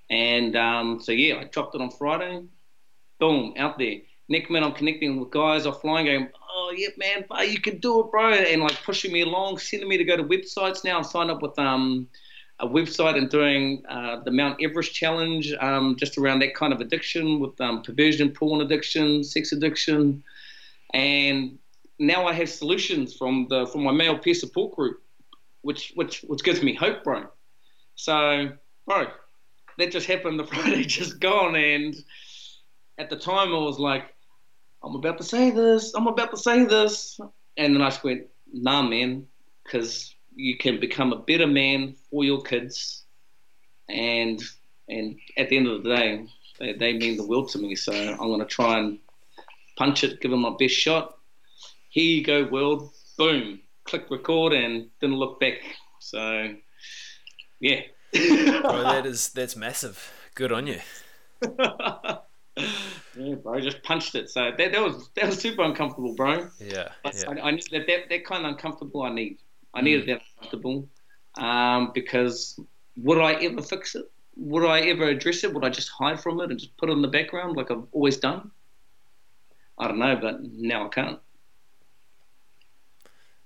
[0.10, 2.44] And um, so, yeah, I dropped it on Friday.
[3.20, 3.98] Boom, out there.
[4.28, 8.12] Next minute, I'm connecting with guys offline going, oh, yeah, man, you can do it,
[8.12, 8.34] bro.
[8.34, 10.98] And like pushing me along, sending me to go to websites now.
[10.98, 12.08] I'm signed up with um,
[12.60, 16.82] a website and doing uh, the Mount Everest challenge, um, just around that kind of
[16.82, 20.24] addiction with um, perversion, porn addiction, sex addiction,
[20.94, 21.58] and
[22.00, 25.02] now I have solutions from the from my male peer support group,
[25.62, 27.28] which which which gives me hope, bro.
[27.96, 28.52] So,
[28.86, 29.08] bro,
[29.78, 30.40] that just happened.
[30.40, 31.96] The Friday just gone, and
[32.98, 34.14] at the time I was like,
[34.84, 37.20] I'm about to say this, I'm about to say this,
[37.58, 39.28] and then I just went, nah, man,
[39.64, 43.04] because you can become a better man for your kids,
[43.90, 44.42] and
[44.88, 46.26] and at the end of the day,
[46.60, 47.76] they, they mean the world to me.
[47.76, 49.00] So I'm going to try and
[49.78, 51.18] punch it, give them my best shot.
[51.90, 52.92] Here you go, world.
[53.18, 53.60] Boom.
[53.84, 55.60] Click record and didn't look back.
[56.00, 56.54] So,
[57.60, 57.82] yeah.
[58.14, 58.22] bro,
[58.84, 60.12] that is that's massive.
[60.36, 60.80] Good on you.
[63.18, 64.30] yeah, bro, just punched it.
[64.30, 66.50] So that, that was that was super uncomfortable, bro.
[66.60, 66.90] Yeah.
[67.06, 67.12] yeah.
[67.28, 69.40] I, I, that, that that kind of uncomfortable I need.
[69.74, 70.08] I needed mm.
[70.08, 70.88] that comfortable
[71.38, 72.60] um, because
[72.98, 74.10] would I ever fix it?
[74.40, 75.54] would I ever address it?
[75.54, 77.84] Would I just hide from it and just put it in the background like I've
[77.92, 78.52] always done?
[79.78, 81.20] I don't know, but now I can't.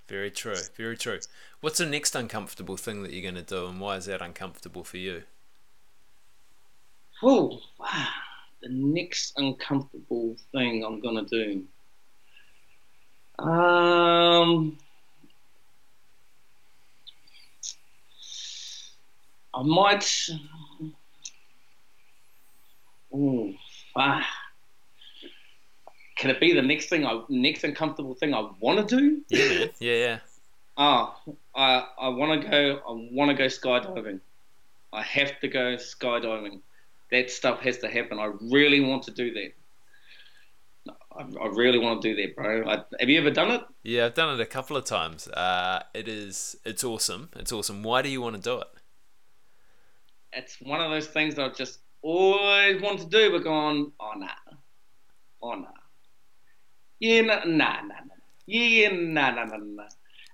[0.07, 0.55] Very true.
[0.77, 1.19] Very true.
[1.61, 4.83] What's the next uncomfortable thing that you're going to do, and why is that uncomfortable
[4.83, 5.23] for you?
[7.21, 8.07] Oh, wow.
[8.61, 11.63] The next uncomfortable thing I'm going to
[13.39, 13.43] do.
[13.43, 14.77] Um,
[19.53, 20.29] I might.
[23.13, 23.53] Oh,
[23.95, 24.27] ah.
[26.17, 29.21] Can it be the next thing I next uncomfortable thing I want to do?
[29.29, 29.65] Yeah.
[29.79, 30.19] Yeah, yeah.
[30.77, 31.19] Ah,
[31.55, 32.77] I I want to go.
[32.77, 34.19] I want to go skydiving.
[34.91, 36.61] I have to go skydiving.
[37.11, 38.19] That stuff has to happen.
[38.19, 39.51] I really want to do that.
[41.15, 42.67] I, I really want to do that, bro.
[42.67, 43.61] I, have you ever done it?
[43.83, 45.27] Yeah, I've done it a couple of times.
[45.27, 46.55] Uh, it is.
[46.65, 47.29] It's awesome.
[47.35, 47.83] It's awesome.
[47.83, 48.67] Why do you want to do it?
[50.35, 54.11] It's one of those things that I've just always want to do, but going, oh
[54.17, 54.27] nah,
[55.41, 55.67] oh nah,
[56.99, 58.15] yeah, nah, nah, nah, nah.
[58.45, 59.83] yeah, nah, nah, nah, nah.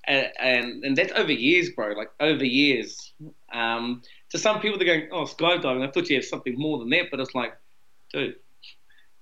[0.06, 1.94] And, and and that's over years, bro.
[1.94, 3.14] Like over years.
[3.52, 6.90] Um, to some people, they're going, "Oh, skydiving." I thought you had something more than
[6.90, 7.58] that, but it's like,
[8.14, 8.36] dude,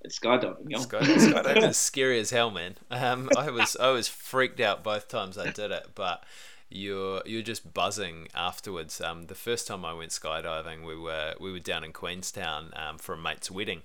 [0.01, 0.69] it's skydiving.
[0.69, 0.81] You know?
[0.81, 2.75] Sky, skydiving is scary as hell, man.
[2.91, 6.23] Um, I was I was freaked out both times I did it, but
[6.69, 8.99] you're you're just buzzing afterwards.
[8.99, 12.97] Um, the first time I went skydiving, we were we were down in Queenstown um,
[12.97, 13.83] for a mate's wedding.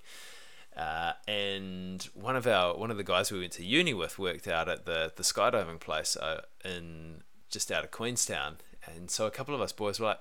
[0.77, 4.49] Uh, and one of our one of the guys we went to uni with worked
[4.49, 8.57] out at the the skydiving place uh, in just out of Queenstown,
[8.87, 10.21] and so a couple of us boys were like,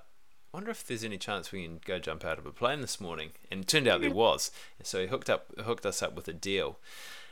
[0.53, 3.31] "Wonder if there's any chance we can go jump out of a plane this morning."
[3.49, 6.27] And it turned out there was, and so he hooked up hooked us up with
[6.27, 6.79] a deal.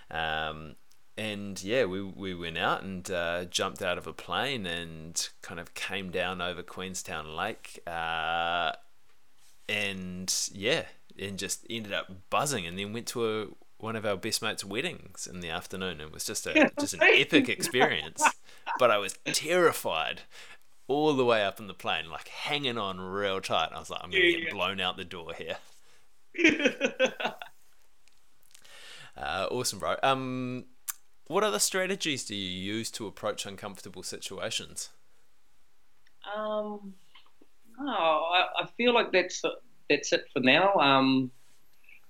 [0.09, 0.75] Um,
[1.19, 5.59] and yeah, we, we went out and uh, jumped out of a plane and kind
[5.59, 7.81] of came down over Queenstown Lake.
[7.85, 8.71] Uh,
[9.67, 10.83] and yeah,
[11.19, 13.47] and just ended up buzzing and then went to a,
[13.79, 15.99] one of our best mates' weddings in the afternoon.
[15.99, 18.23] It was just a just an epic experience.
[18.77, 20.21] But I was terrified
[20.87, 23.71] all the way up in the plane, like hanging on real tight.
[23.75, 25.57] I was like, I'm gonna get blown out the door here.
[29.17, 29.97] uh, awesome, bro.
[30.01, 30.63] Um,
[31.29, 34.89] what other strategies do you use to approach uncomfortable situations?
[36.35, 36.95] Um,
[37.79, 39.41] oh, I, I feel like that's
[39.89, 40.73] that's it for now.
[40.73, 41.31] Um,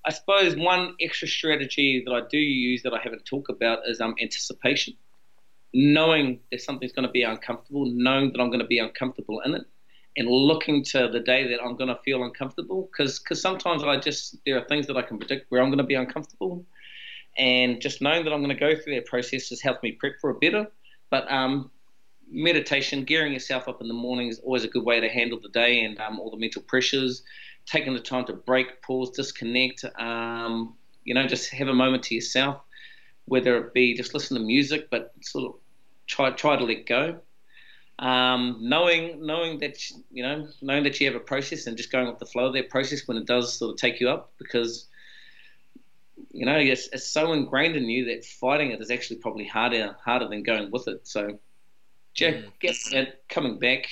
[0.06, 4.00] I suppose one extra strategy that I do use that I haven't talked about is
[4.00, 4.96] um, anticipation.
[5.74, 9.54] Knowing that something's going to be uncomfortable, knowing that I'm going to be uncomfortable in
[9.54, 9.64] it,
[10.16, 12.90] and looking to the day that I'm going to feel uncomfortable.
[12.92, 15.84] Because sometimes I just, there are things that I can predict where I'm going to
[15.84, 16.66] be uncomfortable.
[17.38, 20.14] And just knowing that I'm going to go through that process has helped me prep
[20.20, 20.68] for it better.
[21.10, 21.72] But um,
[22.30, 25.50] meditation, gearing yourself up in the morning is always a good way to handle the
[25.50, 27.24] day and um, all the mental pressures
[27.66, 32.16] taking the time to break, pause, disconnect, um, you know, just have a moment to
[32.16, 32.62] yourself,
[33.26, 35.60] whether it be just listen to music, but sort of
[36.08, 37.20] try try to let go.
[38.00, 39.78] Um, knowing knowing that
[40.12, 42.54] you know knowing that you have a process and just going with the flow of
[42.54, 44.88] that process when it does sort of take you up because
[46.32, 49.96] you know it's, it's so ingrained in you that fighting it is actually probably harder
[50.04, 51.08] harder than going with it.
[51.08, 51.40] So,
[52.16, 52.52] yeah, mm.
[52.60, 53.88] get it coming back,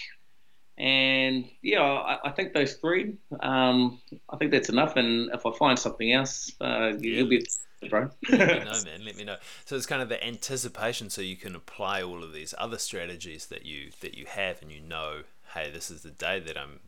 [0.77, 3.15] and yeah, I, I think those three.
[3.39, 3.99] Um,
[4.29, 4.95] I think that's enough.
[4.95, 7.45] And if I find something else, uh, you'll be
[7.89, 8.09] bro.
[8.29, 9.05] let me know, man.
[9.05, 9.37] Let me know.
[9.65, 13.47] So it's kind of the anticipation, so you can apply all of these other strategies
[13.47, 15.23] that you that you have, and you know,
[15.53, 16.79] hey, this is the day that I'm,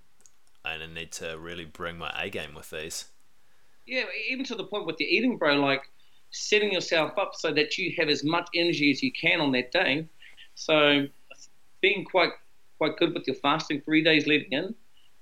[0.66, 3.06] and I need to really bring my A game with these.
[3.90, 5.56] Yeah, even to the point with your eating, bro.
[5.56, 5.82] Like
[6.30, 9.72] setting yourself up so that you have as much energy as you can on that
[9.72, 10.08] day.
[10.54, 11.08] So
[11.82, 12.32] being quite
[12.78, 14.76] quite good with your fasting three days leading in.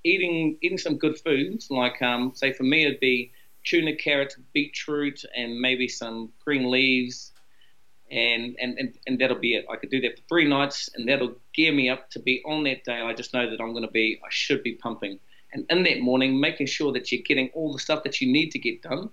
[0.04, 3.32] Eating eating some good foods, like um, say for me it'd be
[3.64, 7.32] tuna, carrot, beetroot, and maybe some green leaves,
[8.10, 9.66] and, and, and, and that'll be it.
[9.70, 12.64] I could do that for three nights, and that'll gear me up to be on
[12.64, 13.02] that day.
[13.02, 15.20] I just know that I'm going to be, I should be pumping.
[15.54, 18.52] And in that morning, making sure that you're getting all the stuff that you need
[18.52, 19.10] to get done,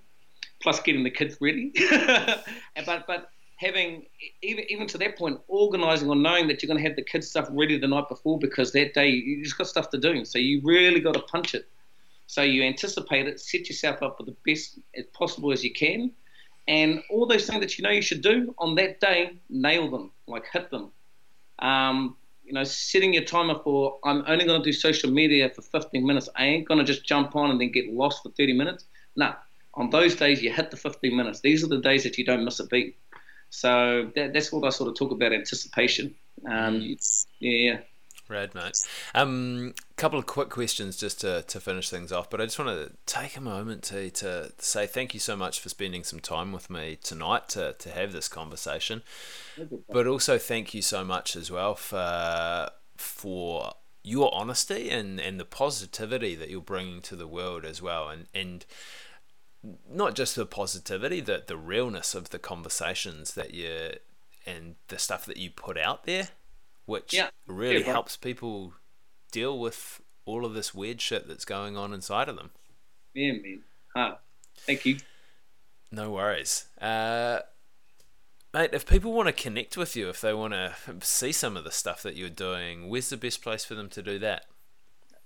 [0.62, 1.72] plus getting the kids ready.
[2.86, 4.06] but but having
[4.42, 7.28] even even to that point, organising or knowing that you're going to have the kids
[7.28, 10.24] stuff ready the night before because that day you just got stuff to do.
[10.24, 11.68] So you really got to punch it.
[12.26, 16.10] So you anticipate it, set yourself up for the best as possible as you can,
[16.66, 20.10] and all those things that you know you should do on that day, nail them,
[20.26, 20.90] like hit them.
[21.58, 25.62] Um, you know, setting your timer for I'm only going to do social media for
[25.62, 26.28] 15 minutes.
[26.36, 28.84] I ain't going to just jump on and then get lost for 30 minutes.
[29.16, 29.34] No,
[29.74, 31.40] on those days you hit the 15 minutes.
[31.40, 32.96] These are the days that you don't miss a beat.
[33.50, 36.14] So that, that's what I sort of talk about anticipation.
[36.48, 36.96] Um,
[37.40, 37.78] yeah.
[38.28, 38.78] Rad, mate.
[39.14, 42.70] Um, couple of quick questions just to, to finish things off, but I just want
[42.70, 46.50] to take a moment to, to say thank you so much for spending some time
[46.52, 49.02] with me tonight to, to have this conversation.
[49.90, 55.44] But also thank you so much as well for for your honesty and, and the
[55.44, 58.64] positivity that you're bringing to the world as well, and and
[59.90, 63.96] not just the positivity, the the realness of the conversations that you
[64.46, 66.28] and the stuff that you put out there
[66.86, 67.28] which yeah.
[67.46, 68.74] really yeah, helps people
[69.32, 72.50] deal with all of this weird shit that's going on inside of them.
[73.14, 73.62] Yeah, man.
[73.94, 74.14] Huh.
[74.58, 74.98] Thank you.
[75.90, 76.66] No worries.
[76.80, 77.40] Uh,
[78.52, 81.64] mate, if people want to connect with you, if they want to see some of
[81.64, 84.46] the stuff that you're doing, where's the best place for them to do that?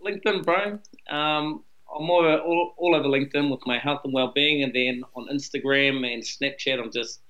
[0.05, 0.79] LinkedIn, bro.
[1.11, 5.29] Um, I'm all, all, all over LinkedIn with my health and well-being, and then on
[5.29, 7.21] Instagram and Snapchat, I'm just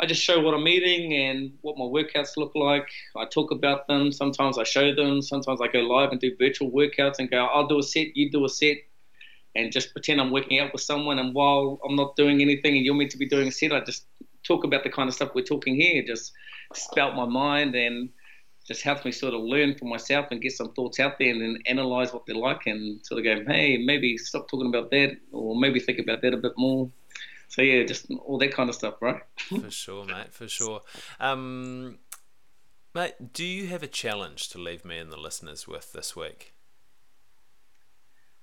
[0.00, 2.88] I just show what I'm eating and what my workouts look like.
[3.16, 4.10] I talk about them.
[4.10, 5.22] Sometimes I show them.
[5.22, 8.30] Sometimes I go live and do virtual workouts and go, I'll do a set, you
[8.30, 8.78] do a set,
[9.54, 11.20] and just pretend I'm working out with someone.
[11.20, 13.80] And while I'm not doing anything and you're meant to be doing a set, I
[13.80, 14.06] just
[14.42, 16.02] talk about the kind of stuff we're talking here.
[16.04, 16.32] Just
[16.72, 18.08] spout my mind and
[18.66, 21.40] just helps me sort of learn for myself and get some thoughts out there and
[21.40, 25.16] then analyze what they're like and sort of go, hey, maybe stop talking about that
[25.30, 26.90] or maybe think about that a bit more
[27.54, 29.20] so yeah, just all that kind of stuff, right?
[29.36, 30.32] for sure, mate.
[30.32, 30.80] For sure.
[31.20, 31.98] Um,
[32.92, 36.52] mate, do you have a challenge to leave me and the listeners with this week?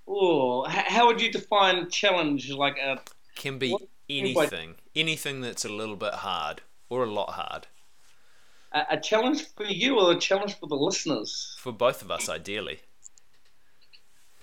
[0.07, 2.51] Oh, how would you define challenge?
[2.51, 3.01] Like a
[3.35, 3.75] can be
[4.09, 7.67] anything, anything that's a little bit hard or a lot hard.
[8.71, 11.57] A, a challenge for you or a challenge for the listeners?
[11.59, 12.79] For both of us, ideally.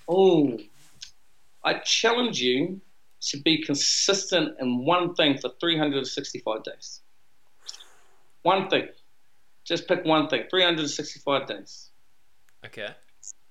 [0.07, 0.59] Oh,
[1.65, 2.83] I challenge you
[3.21, 7.01] to be consistent in one thing for 365 days.
[8.43, 8.89] One thing.
[9.65, 10.45] Just pick one thing.
[10.51, 11.91] 365 days.
[12.65, 12.89] Okay.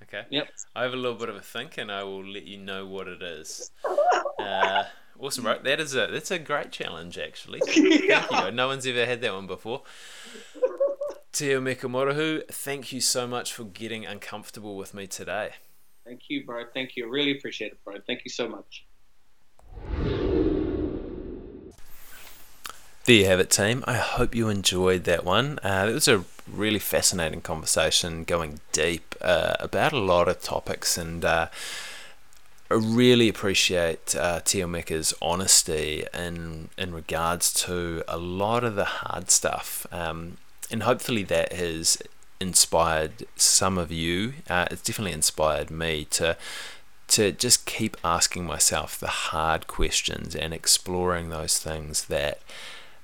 [0.03, 0.23] Okay.
[0.29, 0.47] Yep.
[0.75, 3.07] I have a little bit of a think, and I will let you know what
[3.07, 3.71] it is.
[4.39, 4.83] Uh,
[5.19, 5.57] awesome, bro.
[5.63, 7.59] That is a that's a great challenge, actually.
[8.07, 8.21] yeah.
[8.29, 8.51] Thank you.
[8.51, 9.81] No one's ever had that one before.
[11.31, 15.51] Te Mikamorahu, thank you so much for getting uncomfortable with me today.
[16.05, 16.63] Thank you, bro.
[16.73, 17.07] Thank you.
[17.07, 17.95] I really appreciate it, bro.
[18.05, 18.85] Thank you so much.
[23.07, 23.85] There you have it, team.
[23.87, 25.59] I hope you enjoyed that one.
[25.63, 30.97] Uh, it was a really fascinating conversation, going deep uh, about a lot of topics,
[30.97, 31.47] and uh,
[32.69, 39.31] I really appreciate uh, Tiomika's honesty in in regards to a lot of the hard
[39.31, 40.35] stuff, um,
[40.69, 41.97] and hopefully that has
[42.41, 44.33] inspired some of you.
[44.49, 46.35] Uh, it's definitely inspired me to
[47.09, 52.39] to just keep asking myself the hard questions and exploring those things that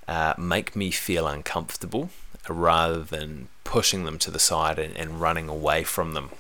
[0.08, 2.10] uh, make me feel uncomfortable
[2.50, 6.32] rather than pushing them to the side and, and running away from them.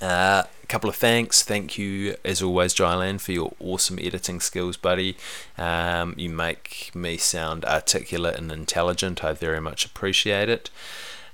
[0.00, 1.42] Uh, a couple of thanks.
[1.42, 5.16] Thank you, as always, Jylan, for your awesome editing skills, buddy.
[5.56, 9.24] Um, you make me sound articulate and intelligent.
[9.24, 10.70] I very much appreciate it.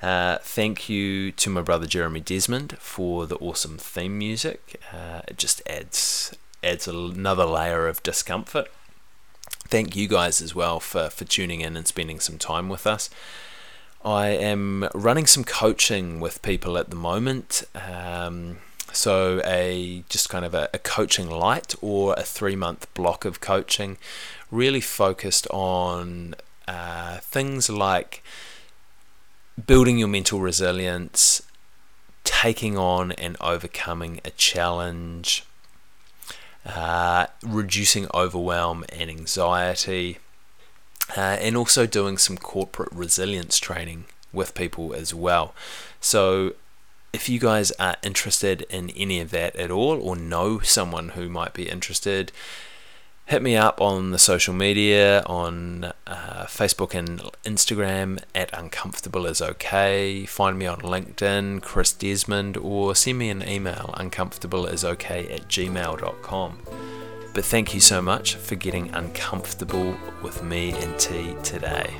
[0.05, 4.79] Uh, thank you to my brother Jeremy Desmond for the awesome theme music.
[4.93, 8.71] Uh, it just adds adds another layer of discomfort.
[9.67, 13.09] Thank you guys as well for, for tuning in and spending some time with us.
[14.05, 17.65] I am running some coaching with people at the moment.
[17.75, 18.59] Um,
[18.93, 23.41] so a just kind of a, a coaching light or a three month block of
[23.41, 23.97] coaching,
[24.51, 26.35] really focused on
[26.69, 28.23] uh, things like
[29.67, 31.43] building your mental resilience,
[32.25, 35.45] taking on and overcoming a challenge,
[36.67, 40.19] uh, reducing overwhelm and anxiety,
[41.17, 45.55] uh, and also doing some corporate resilience training with people as well.
[46.01, 46.55] So,
[47.13, 51.29] if you guys are interested in any of that at all, or know someone who
[51.29, 52.33] might be interested,
[53.27, 59.41] hit me up on the social media on uh, Facebook and Instagram at uncomfortable is
[59.41, 60.27] okay.
[60.27, 65.49] Find me on LinkedIn, Chris Desmond, or send me an email uncomfortable is okay at
[65.49, 66.59] gmail.com.
[67.33, 71.95] But thank you so much for getting uncomfortable with me and T today.